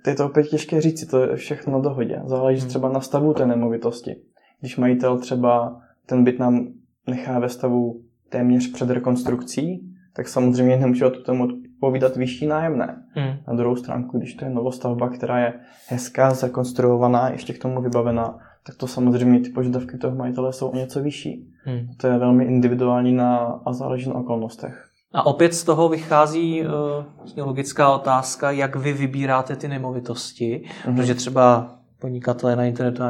[0.08, 2.22] je to opět těžké říct, to je všechno na dohodě.
[2.26, 2.70] Záleží hmm.
[2.70, 4.16] třeba na stavu té nemovitosti.
[4.60, 6.68] Když majitel třeba ten byt nám
[7.08, 11.48] nechá ve stavu téměř před rekonstrukcí, tak samozřejmě nemůže tu tomu
[11.84, 13.04] povídat vyšší nájemné.
[13.10, 13.34] Hmm.
[13.48, 15.54] Na druhou stránku, když to je novostavba, která je
[15.88, 20.76] hezká, zrekonstruovaná, ještě k tomu vybavená, tak to samozřejmě ty požadavky toho majitele jsou o
[20.76, 21.48] něco vyšší.
[21.64, 21.88] Hmm.
[21.98, 24.86] To je velmi individuální na, a záleží na okolnostech.
[25.14, 30.96] A opět z toho vychází uh, logická otázka, jak vy vybíráte ty nemovitosti, mm-hmm.
[30.96, 33.04] protože třeba podnikatelé na internetu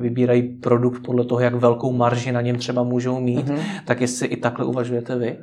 [0.00, 3.60] vybírají produkt podle toho, jak velkou marži na něm třeba můžou mít, mm-hmm.
[3.84, 5.38] tak jestli i takhle uvažujete vy?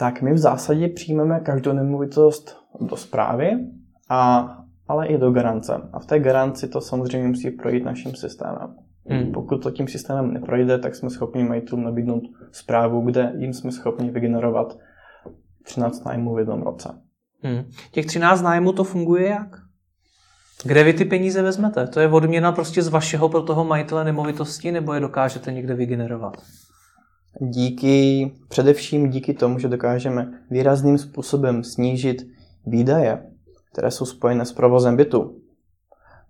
[0.00, 3.50] Tak my v zásadě přijmeme každou nemovitost do zprávy,
[4.08, 4.48] a,
[4.88, 5.72] ale i do garance.
[5.92, 8.76] A v té garanci to samozřejmě musí projít naším systémem.
[9.06, 9.32] Hmm.
[9.32, 14.10] Pokud to tím systémem neprojde, tak jsme schopni majitelům nabídnout zprávu, kde jim jsme schopni
[14.10, 14.78] vygenerovat
[15.62, 16.88] 13 nájmů v jednom roce.
[17.42, 17.64] Hmm.
[17.92, 19.56] Těch 13 nájmů to funguje jak?
[20.64, 21.86] Kde vy ty peníze vezmete?
[21.86, 26.36] To je odměna prostě z vašeho pro toho majitele nemovitosti, nebo je dokážete někde vygenerovat?
[27.38, 32.26] Díky, především díky tomu, že dokážeme výrazným způsobem snížit
[32.66, 33.30] výdaje,
[33.72, 35.40] které jsou spojené s provozem bytu,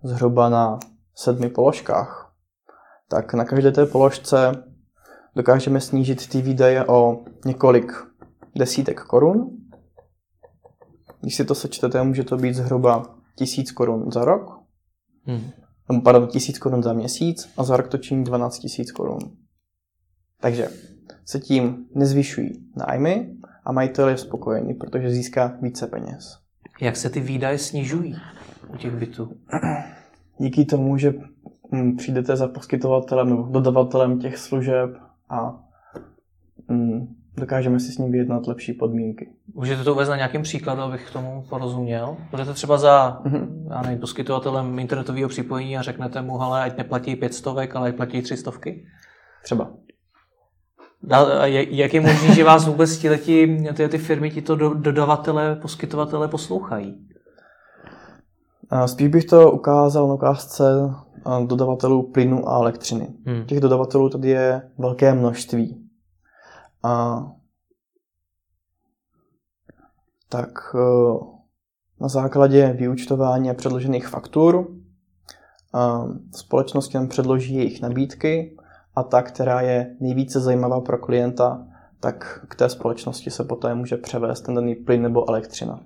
[0.03, 0.79] zhruba na
[1.15, 2.33] sedmi položkách,
[3.07, 4.63] tak na každé té položce
[5.35, 7.91] dokážeme snížit ty výdaje o několik
[8.55, 9.57] desítek korun.
[11.21, 14.59] Když si to sečtete, může to být zhruba tisíc korun za rok.
[15.23, 15.49] Hmm.
[15.89, 19.19] Nebo pardon, tisíc korun za měsíc a za rok to činí 12 tisíc korun.
[20.39, 20.69] Takže
[21.25, 23.33] se tím nezvyšují nájmy
[23.65, 26.37] a majitel je spokojený, protože získá více peněz.
[26.81, 28.15] Jak se ty výdaje snižují
[28.73, 29.31] u těch bytů?
[30.37, 31.13] Díky tomu, že
[31.71, 34.89] hm, přijdete za poskytovatelem nebo dodavatelem těch služeb
[35.29, 35.63] a
[36.71, 39.29] hm, dokážeme si s ním vyjednat lepší podmínky.
[39.53, 42.17] Můžete to uvést na nějakým příkladu, abych k tomu porozuměl?
[42.31, 43.67] Budete třeba za mm-hmm.
[43.69, 48.25] já nevím, poskytovatelem internetového připojení a řeknete mu, ale ať neplatí stovek, ale ať platí
[48.25, 48.85] stovky?
[49.43, 49.71] Třeba.
[51.09, 53.19] A jak je možné, že vás vůbec ty,
[53.73, 57.07] ty, ty firmy, tito dodavatele, poskytovatele poslouchají?
[58.85, 60.63] Spíš bych to ukázal na ukázce
[61.45, 63.07] dodavatelů plynu a elektřiny.
[63.25, 63.45] Hmm.
[63.45, 65.89] Těch dodavatelů tady je velké množství.
[66.83, 67.23] A
[70.29, 70.79] tak e,
[71.99, 74.67] na základě vyučtování a předložených faktur
[76.35, 78.57] společnosti nám předloží jejich nabídky
[78.95, 81.67] a ta, která je nejvíce zajímavá pro klienta,
[81.99, 85.79] tak k té společnosti se poté může převést ten daný plyn nebo elektřina.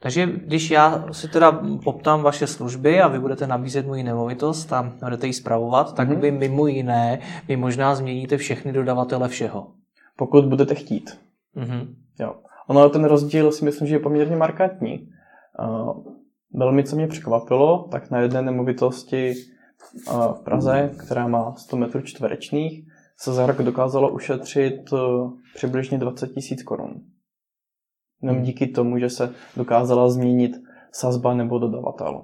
[0.00, 4.92] Takže když já si teda poptám vaše služby a vy budete nabízet moji nemovitost a
[5.04, 6.20] budete ji zpravovat, tak mm-hmm.
[6.20, 9.66] vy mimo jiné, vy možná změníte všechny dodavatele všeho
[10.16, 11.20] pokud budete chtít.
[11.56, 11.94] Mm-hmm.
[12.20, 12.34] Jo.
[12.68, 15.08] Ono ten rozdíl si myslím, že je poměrně markantní.
[15.58, 16.04] Uh,
[16.54, 19.34] velmi, co mě překvapilo, tak na jedné nemovitosti
[20.06, 22.84] v Praze, která má 100 metrů čtverečných,
[23.18, 27.02] se za rok dokázalo ušetřit uh, přibližně 20 tisíc korun.
[28.22, 28.44] Jenom hmm.
[28.44, 30.52] díky tomu, že se dokázala změnit
[30.92, 32.22] sazba nebo dodavatel.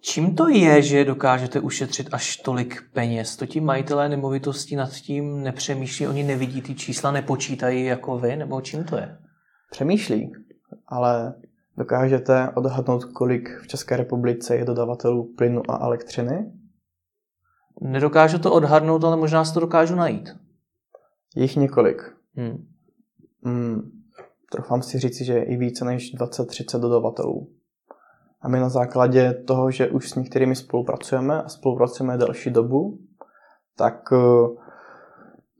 [0.00, 3.36] Čím to je, že dokážete ušetřit až tolik peněz?
[3.36, 8.60] To ti majitelé nemovitostí nad tím nepřemýšlí, oni nevidí ty čísla, nepočítají jako vy, nebo
[8.60, 9.18] čím to je?
[9.70, 10.32] Přemýšlí,
[10.86, 11.34] ale
[11.78, 16.52] dokážete odhadnout, kolik v České republice je dodavatelů plynu a elektřiny?
[17.80, 20.36] Nedokážu to odhadnout, ale možná si to dokážu najít.
[21.36, 22.02] Jich několik.
[22.34, 22.66] Hmm.
[23.44, 23.90] Hmm,
[24.52, 27.48] trofám si říci, že je i více než 20-30 dodavatelů.
[28.40, 32.98] A my na základě toho, že už s některými spolupracujeme a spolupracujeme delší dobu,
[33.76, 34.56] tak uh,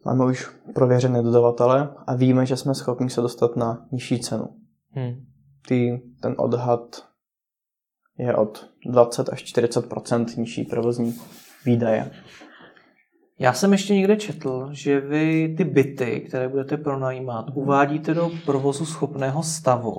[0.04, 4.44] máme už prověřené dodavatele a víme, že jsme schopni se dostat na nižší cenu.
[4.90, 5.28] Hmm.
[5.68, 7.08] Ty, ten odhad
[8.18, 11.14] je od 20 až 40% nižší provozní
[11.64, 12.10] výdaje.
[13.38, 18.86] Já jsem ještě někde četl, že vy ty byty, které budete pronajímat, uvádíte do provozu
[18.86, 19.96] schopného stavu.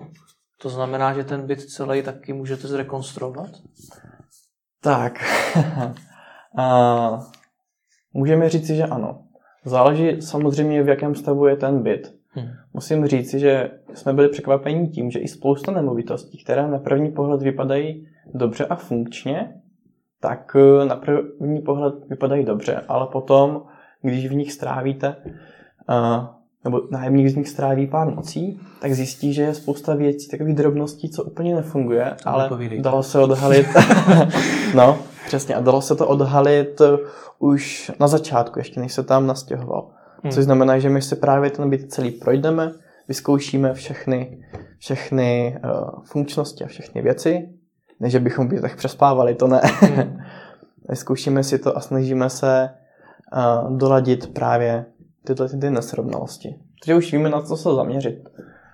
[0.61, 3.49] To znamená, že ten byt celý taky můžete zrekonstruovat?
[4.81, 5.13] Tak.
[6.57, 7.19] a,
[8.13, 9.23] můžeme říci, že ano.
[9.65, 12.18] Záleží samozřejmě, v jakém stavu je ten byt.
[12.31, 12.47] Hmm.
[12.73, 17.41] Musím říct, že jsme byli překvapeni tím, že i spousta nemovitostí, které na první pohled
[17.41, 19.53] vypadají dobře a funkčně,
[20.19, 23.63] tak eh, na první pohled vypadají dobře, ale potom,
[24.01, 25.15] když v nich strávíte,
[25.89, 26.25] uh,
[26.63, 31.09] nebo nájemník z nich stráví pár nocí, tak zjistí, že je spousta věcí, takových drobností,
[31.09, 32.49] co úplně nefunguje, ale
[32.79, 33.67] dalo se odhalit.
[34.75, 36.81] no, přesně, a dalo se to odhalit
[37.39, 39.89] už na začátku, ještě než se tam nastěhoval.
[40.23, 40.31] Hmm.
[40.31, 42.71] Což znamená, že my si právě ten byt celý projdeme,
[43.07, 44.45] vyzkoušíme všechny,
[44.77, 47.49] všechny uh, funkčnosti a všechny věci.
[47.99, 49.61] Ne, že bychom bytech přespávali, to ne.
[49.63, 50.19] Hmm.
[50.89, 52.69] Vyzkoušíme si to a snažíme se
[53.33, 54.85] uh, doladit právě
[55.25, 56.55] tyhle ty nesrovnalosti.
[56.81, 58.29] Takže už víme, na co se zaměřit,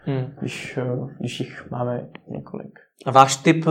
[0.05, 0.33] hmm.
[0.39, 2.79] když, uh, když jich máme několik.
[3.05, 3.65] A váš tip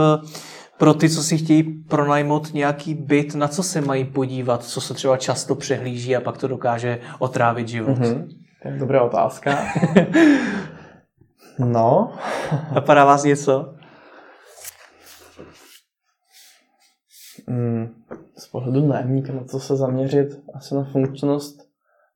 [0.77, 4.93] pro ty, co si chtějí pronajmout nějaký byt, na co se mají podívat, co se
[4.93, 7.97] třeba často přehlíží a pak to dokáže otrávit život?
[7.97, 8.27] Mm-hmm.
[8.61, 9.57] To je dobrá otázka.
[11.59, 12.13] no.
[12.73, 13.75] Napadá vás něco?
[17.47, 17.87] Mm,
[18.37, 21.65] z pohledu nájemníka, na co se zaměřit, asi na funkčnost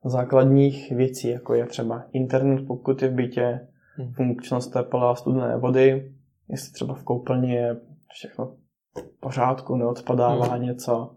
[0.05, 4.13] základních věcí, jako je třeba internet, pokud je v bytě, hmm.
[4.13, 6.13] funkčnost tepla studené vody,
[6.49, 7.77] jestli třeba v koupelně je
[8.13, 8.55] všechno
[8.95, 10.63] v pořádku, neodpadává hmm.
[10.63, 11.15] něco,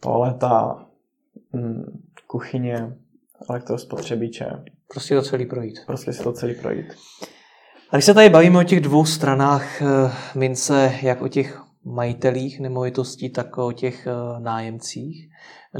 [0.00, 0.86] toaleta,
[1.52, 1.84] mm,
[2.26, 2.96] kuchyně,
[3.50, 4.64] elektrospotřebiče.
[4.88, 5.78] Prostě to celý projít.
[5.86, 6.86] Prostě si to celý projít.
[7.90, 9.86] A když se tady bavíme o těch dvou stranách eh,
[10.34, 15.30] mince, jak o těch majitelích nemovitostí, tak o těch eh, nájemcích,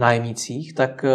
[0.00, 1.10] nájemnících, tak eh,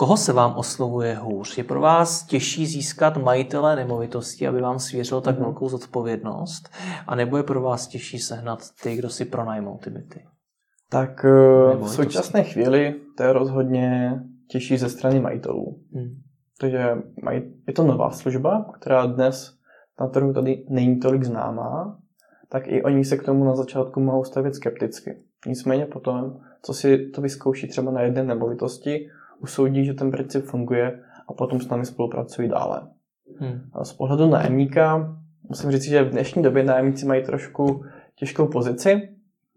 [0.00, 1.58] Koho se vám oslovuje hůř?
[1.58, 5.44] Je pro vás těžší získat majitele nemovitosti, aby vám svěřil tak mhm.
[5.44, 6.68] velkou zodpovědnost?
[7.06, 10.24] A nebo je pro vás těžší sehnat ty, kdo si pronajmou ty byty?
[10.90, 14.14] Tak eh, v současné chvíli to je rozhodně
[14.50, 15.80] těžší ze strany majitelů.
[15.94, 16.10] Hmm.
[16.60, 16.96] Takže
[17.66, 19.54] je to nová služba, která dnes
[20.00, 21.98] na trhu tady není tolik známá,
[22.48, 25.22] tak i oni se k tomu na začátku mohou stavit skepticky.
[25.46, 29.08] Nicméně potom, co si to vyzkouší třeba na jedné nemovitosti,
[29.42, 32.88] usoudí, že ten princip funguje a potom s námi spolupracují dále.
[33.38, 33.60] Hmm.
[33.72, 35.16] A z pohledu nájemníka
[35.48, 37.84] musím říct, že v dnešní době nájemníci mají trošku
[38.14, 39.08] těžkou pozici,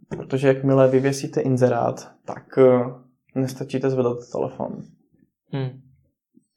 [0.09, 4.83] protože jakmile vyvěsíte inzerát, tak eh, nestačíte zvedat telefon.
[5.51, 5.81] Hmm.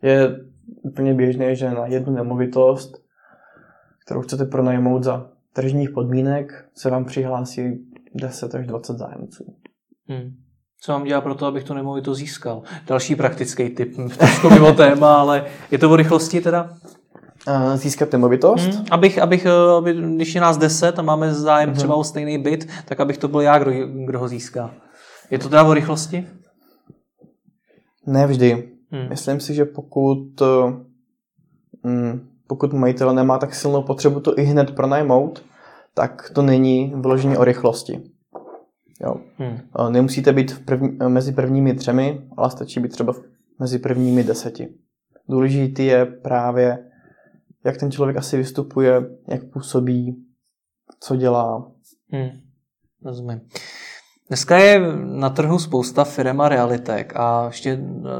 [0.02, 0.40] Je
[0.82, 3.04] úplně běžné, že na jednu nemovitost,
[4.06, 9.56] kterou chcete pronajmout za tržních podmínek, se vám přihlásí 10 až 20 zájemců.
[10.08, 10.45] Hmm.
[10.86, 12.62] Co mám dělat pro to, abych to nemovito získal?
[12.86, 16.70] Další praktický tip, trošku mimo téma, ale je to o rychlosti teda?
[17.74, 18.66] Získat nemovitost?
[18.66, 21.76] Hmm, abych, abych, eh, aby, když je nás deset a máme zájem hmm.
[21.76, 24.70] třeba o stejný byt, tak abych to byl já, kdo, kdo ho získá.
[25.30, 26.26] Je to teda o rychlosti?
[28.06, 28.68] Ne vždy.
[28.90, 29.08] Hmm.
[29.08, 30.42] Myslím si, že pokud,
[31.82, 35.42] mm, pokud majitel nemá tak silnou potřebu to i hned pronajmout,
[35.94, 38.15] tak to není vyloženě o rychlosti.
[39.00, 39.16] Jo.
[39.36, 39.92] Hmm.
[39.92, 43.14] Nemusíte být v první, mezi prvními třemi, ale stačí být třeba
[43.58, 44.68] mezi prvními deseti.
[45.28, 46.90] Důležitý je právě,
[47.64, 50.24] jak ten člověk asi vystupuje, jak působí,
[51.00, 51.72] co dělá.
[52.12, 52.30] Hmm.
[53.04, 53.40] Rozumím.
[54.28, 57.78] Dneska je na trhu spousta firm a realitek a ještě,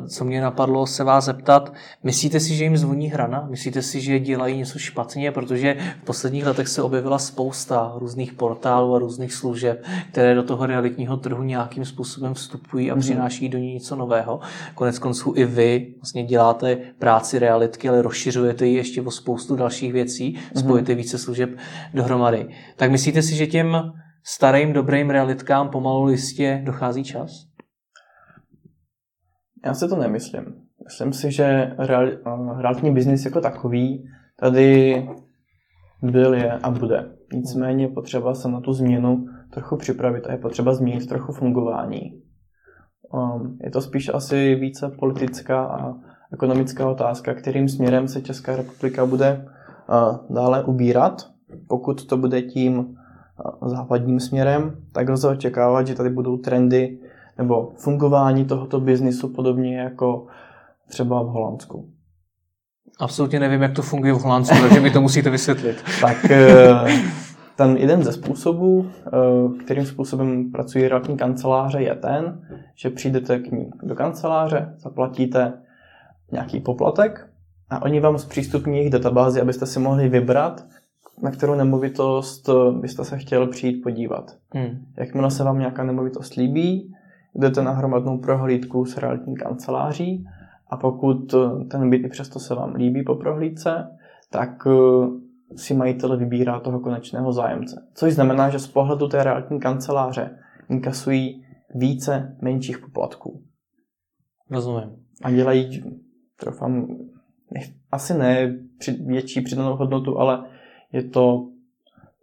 [0.08, 1.72] co mě napadlo se vás zeptat,
[2.04, 3.46] myslíte si, že jim zvoní hrana?
[3.50, 5.32] Myslíte si, že dělají něco špatně?
[5.32, 10.66] Protože v posledních letech se objevila spousta různých portálů a různých služeb, které do toho
[10.66, 13.00] realitního trhu nějakým způsobem vstupují a mm-hmm.
[13.00, 14.40] přináší do ní něco nového.
[14.74, 19.92] Konec konců i vy vlastně děláte práci realitky, ale rozšiřujete ji ještě o spoustu dalších
[19.92, 20.60] věcí, mm-hmm.
[20.60, 21.50] spojujete více služeb
[21.94, 22.48] dohromady.
[22.76, 23.92] Tak myslíte si, že těm
[24.26, 27.30] starým dobrým realitkám pomalu listě dochází čas?
[29.66, 30.44] Já si to nemyslím.
[30.84, 32.06] Myslím si, že real,
[32.60, 34.08] realitní biznis jako takový
[34.40, 35.08] tady
[36.02, 37.10] byl, je a bude.
[37.32, 42.22] Nicméně potřeba se na tu změnu trochu připravit a je potřeba změnit trochu fungování.
[43.12, 45.94] Um, je to spíš asi více politická a
[46.32, 49.46] ekonomická otázka, kterým směrem se Česká republika bude
[49.88, 51.30] uh, dále ubírat.
[51.68, 52.96] Pokud to bude tím
[53.62, 56.98] západním směrem, tak lze očekávat, že tady budou trendy
[57.38, 60.26] nebo fungování tohoto biznisu podobně jako
[60.88, 61.88] třeba v Holandsku.
[63.00, 65.84] Absolutně nevím, jak to funguje v Holandsku, takže mi to musíte vysvětlit.
[66.00, 67.02] tak eh,
[67.56, 72.40] ten jeden ze způsobů, eh, kterým způsobem pracují realitní kanceláře, je ten,
[72.74, 75.52] že přijdete k ní do kanceláře, zaplatíte
[76.32, 77.28] nějaký poplatek
[77.70, 80.64] a oni vám zpřístupní jejich databázi, abyste si mohli vybrat,
[81.22, 82.48] na kterou nemovitost
[82.80, 84.36] byste se chtěl přijít podívat.
[84.54, 84.86] Hmm.
[84.96, 86.94] Jakmile se vám nějaká nemovitost líbí,
[87.34, 90.26] jdete na hromadnou prohlídku s realitní kanceláří
[90.70, 91.34] a pokud
[91.70, 93.88] ten byt i přesto se vám líbí po prohlídce,
[94.30, 95.06] tak eh,
[95.56, 97.86] si majitel vybírá toho konečného zájemce.
[97.94, 100.38] Což znamená, že z pohledu té realitní kanceláře
[100.68, 101.44] inkasují
[101.74, 103.42] více menších poplatků.
[104.50, 104.96] Rozumím.
[105.22, 105.82] A dělají,
[106.40, 106.86] trofám,
[107.92, 108.58] asi ne
[109.06, 110.44] větší přidanou hodnotu, ale
[110.96, 111.48] je to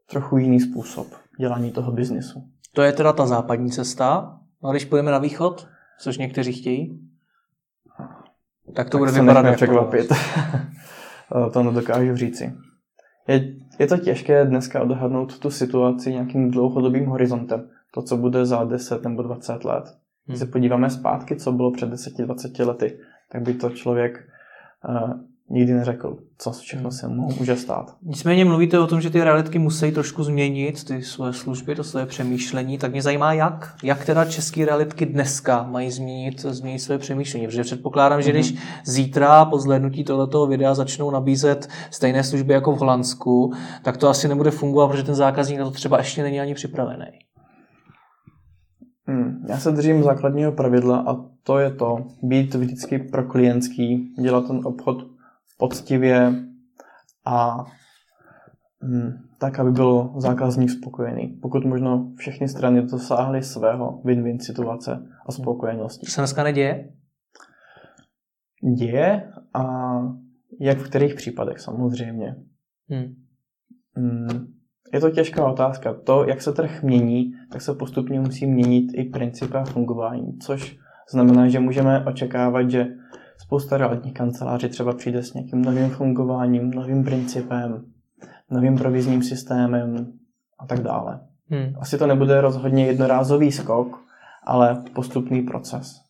[0.09, 1.07] trochu jiný způsob
[1.39, 2.43] dělání toho biznisu.
[2.73, 4.39] To je teda ta západní cesta.
[4.63, 5.67] A když půjdeme na východ,
[5.99, 6.99] což někteří chtějí,
[8.75, 10.11] tak to tak bude vypadat jak překvapit.
[11.53, 12.53] to nedokážu říci.
[13.27, 17.69] Je, je to těžké dneska odhadnout tu situaci nějakým dlouhodobým horizontem.
[17.93, 19.83] To, co bude za 10 nebo 20 let.
[20.25, 20.47] Když hmm.
[20.47, 22.99] se podíváme zpátky, co bylo před 10-20 lety,
[23.31, 24.29] tak by to člověk
[24.89, 25.11] uh,
[25.49, 27.95] nikdy neřekl, co všechno se mu může stát.
[28.01, 32.05] Nicméně mluvíte o tom, že ty realitky musí trošku změnit ty svoje služby, to své
[32.05, 37.47] přemýšlení, tak mě zajímá, jak, jak teda české realitky dneska mají změnit, změnit své přemýšlení,
[37.47, 38.61] protože předpokládám, že když mhm.
[38.85, 44.27] zítra po zhlédnutí tohoto videa začnou nabízet stejné služby jako v Holandsku, tak to asi
[44.27, 47.05] nebude fungovat, protože ten zákazník na to třeba ještě není ani připravený.
[49.07, 54.47] Hmm, já se držím základního pravidla a to je to, být vždycky pro klientský, dělat
[54.47, 55.12] ten obchod
[55.63, 56.33] poctivě
[57.25, 57.65] a
[58.83, 61.27] hm, tak, aby byl zákazník spokojený.
[61.41, 66.05] Pokud možno všechny strany dosáhly svého win-win situace a spokojenosti.
[66.05, 66.93] To se dneska neděje?
[68.77, 69.63] Děje a
[70.59, 72.35] jak v kterých případech samozřejmě.
[72.89, 73.15] Hmm.
[73.95, 74.47] Hmm,
[74.93, 75.93] je to těžká otázka.
[75.93, 80.77] To, jak se trh mění, tak se postupně musí měnit i principy a fungování, což
[81.11, 82.87] znamená, že můžeme očekávat, že
[83.37, 87.85] spousta realitních kanceláří třeba přijde s nějakým novým fungováním, novým principem,
[88.51, 90.13] novým provizním systémem
[90.59, 91.19] a tak dále.
[91.49, 91.73] Hmm.
[91.79, 93.99] Asi to nebude rozhodně jednorázový skok,
[94.43, 96.03] ale postupný proces.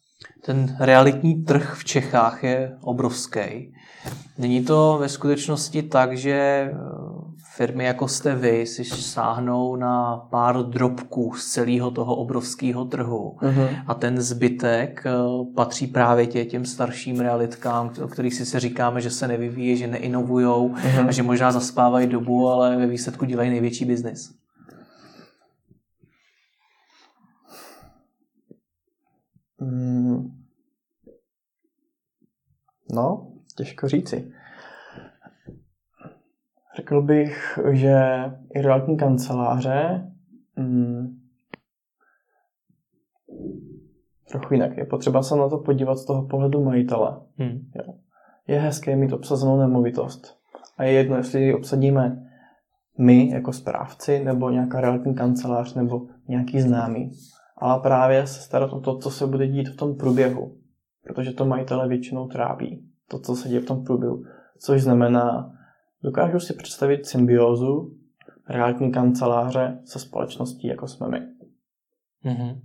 [0.45, 3.73] Ten realitní trh v Čechách je obrovský.
[4.37, 6.71] Není to ve skutečnosti tak, že
[7.55, 13.83] firmy jako jste vy si sáhnou na pár drobků z celého toho obrovského trhu uh-huh.
[13.87, 15.11] a ten zbytek eh,
[15.55, 19.87] patří právě tě, těm starším realitkám, o kterých si se říkáme, že se nevyvíjí, že
[19.87, 21.07] neinovujou uh-huh.
[21.07, 24.33] a že možná zaspávají dobu, ale ve výsledku dělají největší biznis.
[29.59, 30.43] Mm.
[32.91, 34.31] No, těžko říci.
[36.75, 38.05] Řekl bych, že
[38.55, 40.11] i realitní kanceláře
[40.55, 41.19] hmm,
[44.29, 44.77] trochu jinak.
[44.77, 47.19] Je potřeba se na to podívat z toho pohledu majitele.
[47.37, 47.71] Hmm.
[47.75, 47.93] Jo.
[48.47, 50.37] Je hezké mít obsazenou nemovitost.
[50.77, 52.29] A je jedno, jestli ji obsadíme
[52.97, 57.11] my jako správci, nebo nějaká realitní kancelář, nebo nějaký známý.
[57.57, 60.57] Ale právě se starat o to, co se bude dít v tom průběhu.
[61.03, 62.89] Protože to majitele většinou trápí.
[63.09, 64.23] To, co se děje v tom průběhu.
[64.59, 65.53] Což znamená
[66.03, 67.97] Dokážu si představit symbiózu
[68.49, 71.19] realitní kanceláře se společností, jako jsme my.
[72.25, 72.61] Mm-hmm.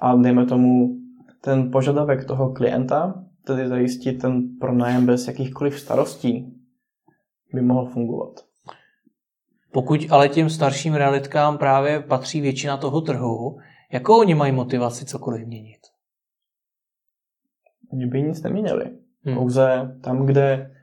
[0.00, 0.96] A dejme tomu
[1.40, 6.52] ten požadavek toho klienta, tedy zajistit ten pronájem bez jakýchkoliv starostí,
[7.54, 8.44] by mohl fungovat.
[9.72, 13.58] Pokud ale těm starším realitkám právě patří většina toho trhu,
[13.92, 15.80] jakou oni mají motivaci cokoliv měnit?
[17.92, 18.84] Oni by nic neměnili.
[19.24, 19.34] Hmm.
[19.34, 20.74] Pouze tam, kde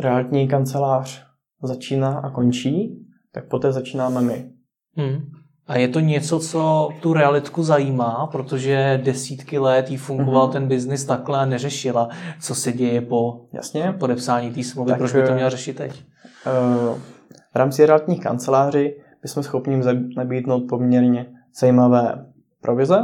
[0.00, 1.25] realitní kancelář
[1.62, 4.50] začíná a končí, tak poté začínáme my.
[4.96, 5.20] Hmm.
[5.66, 10.52] A je to něco, co tu realitku zajímá, protože desítky let jí fungoval mm-hmm.
[10.52, 12.08] ten biznis takhle a neřešila,
[12.40, 13.94] co se děje po Jasně.
[13.98, 14.88] podepsání té smlouvy.
[14.88, 16.04] Tak, Proč by to měla řešit teď?
[16.46, 16.98] Uh,
[17.52, 18.90] v rámci realitních kanceláří
[19.22, 19.82] bychom schopni
[20.16, 21.26] nabídnout poměrně
[21.60, 22.26] zajímavé
[22.60, 22.98] provize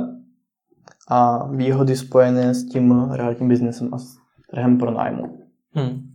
[1.09, 4.17] a výhody spojené s tím realitním biznesem a s
[4.51, 5.39] trhem pronájmu.
[5.71, 6.12] Hmm.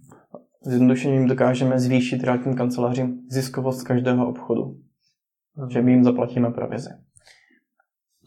[0.68, 4.64] Zjednodušením dokážeme zvýšit realitním kancelářím ziskovost každého obchodu.
[5.56, 5.70] Hmm.
[5.70, 6.90] Že my jim zaplatíme provizi.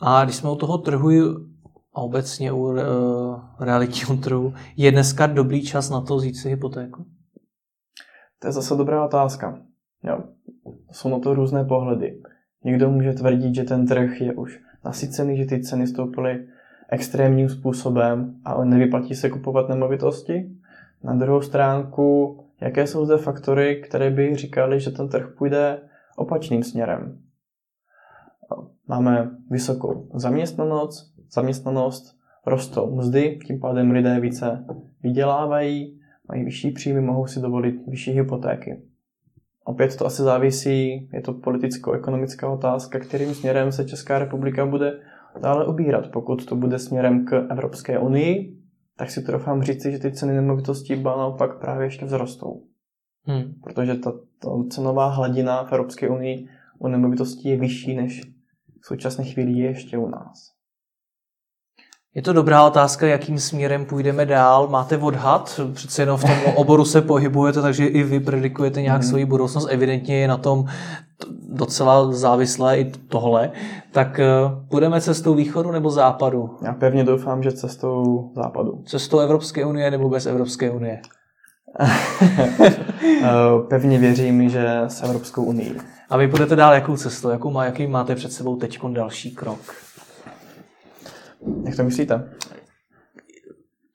[0.00, 1.10] A když jsme u toho trhu
[1.94, 2.80] a obecně u uh,
[3.60, 7.06] realitního trhu, je dneska dobrý čas na to vzít si hypotéku?
[8.38, 9.62] To je zase dobrá otázka.
[10.04, 10.24] Jo.
[10.92, 12.22] Jsou na to různé pohledy.
[12.64, 16.46] Někdo může tvrdit, že ten trh je už nasycený, že ty ceny stoupily
[16.90, 20.59] extrémním způsobem a nevyplatí se kupovat nemovitosti.
[21.04, 25.80] Na druhou stránku, jaké jsou zde faktory, které by říkali, že ten trh půjde
[26.16, 27.18] opačným směrem.
[28.88, 34.64] Máme vysokou zaměstnanost, zaměstnanost, rostou mzdy, tím pádem lidé více
[35.02, 38.82] vydělávají, mají vyšší příjmy, mohou si dovolit vyšší hypotéky.
[39.64, 45.00] Opět to asi závisí, je to politicko-ekonomická otázka, kterým směrem se Česká republika bude
[45.40, 46.08] dále ubírat.
[46.08, 48.59] Pokud to bude směrem k Evropské unii,
[49.00, 52.62] tak si trofám říci, že ty ceny nemovitostí ba naopak právě ještě vzrostou.
[53.24, 53.54] Hmm.
[53.62, 56.48] Protože ta, ta cenová hladina v Evropské unii
[56.78, 58.20] u nemovitostí je vyšší, než
[58.80, 60.52] v současné chvíli je ještě u nás.
[62.14, 64.68] Je to dobrá otázka, jakým směrem půjdeme dál.
[64.68, 65.60] Máte odhad?
[65.72, 69.08] Přece jenom v tom oboru se pohybujete, takže i vy predikujete nějak mm.
[69.08, 69.66] svoji budoucnost.
[69.70, 70.64] Evidentně je na tom
[71.48, 73.50] docela závislé i tohle.
[73.92, 74.26] Tak eh,
[74.70, 76.50] půjdeme cestou východu nebo západu?
[76.64, 78.82] Já pevně doufám, že cestou západu.
[78.86, 81.00] Cestou Evropské unie nebo bez Evropské unie?
[83.22, 85.78] Eh, pevně věřím, že s Evropskou unii.
[86.10, 87.28] A vy budete dál jakou cestou?
[87.28, 89.58] Jakou má, jaký máte před sebou teď další krok?
[91.64, 92.30] Jak to myslíte?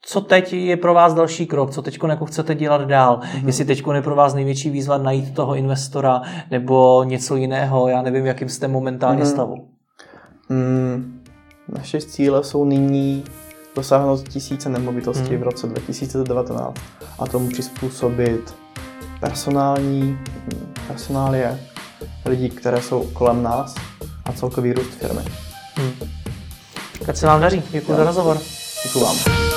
[0.02, 1.72] Co teď je pro vás další krok?
[1.72, 3.20] Co teď jako chcete dělat dál?
[3.20, 3.46] Mm-hmm.
[3.46, 6.22] Jestli teď je pro vás největší výzva najít toho investora
[6.52, 7.88] nebo něco jiného?
[7.88, 9.32] Já nevím, v jakým jste momentálně mm-hmm.
[9.32, 9.68] stavu.
[10.50, 11.24] Mm,
[11.78, 13.24] naše cíle jsou nyní
[13.76, 15.40] dosáhnout tisíce nemovitostí mm.
[15.40, 16.78] v roce 2019
[17.20, 18.56] a tomu přizpůsobit
[19.20, 20.18] personální
[20.88, 21.60] personálie
[22.26, 23.76] lidí, které jsou kolem nás
[24.26, 25.22] a celkový růst firmy.
[25.76, 26.25] Hmm.
[27.06, 27.64] Tak se vám daří.
[27.72, 28.38] Děkuji za rozhovor.
[28.84, 29.55] Děkuji vám.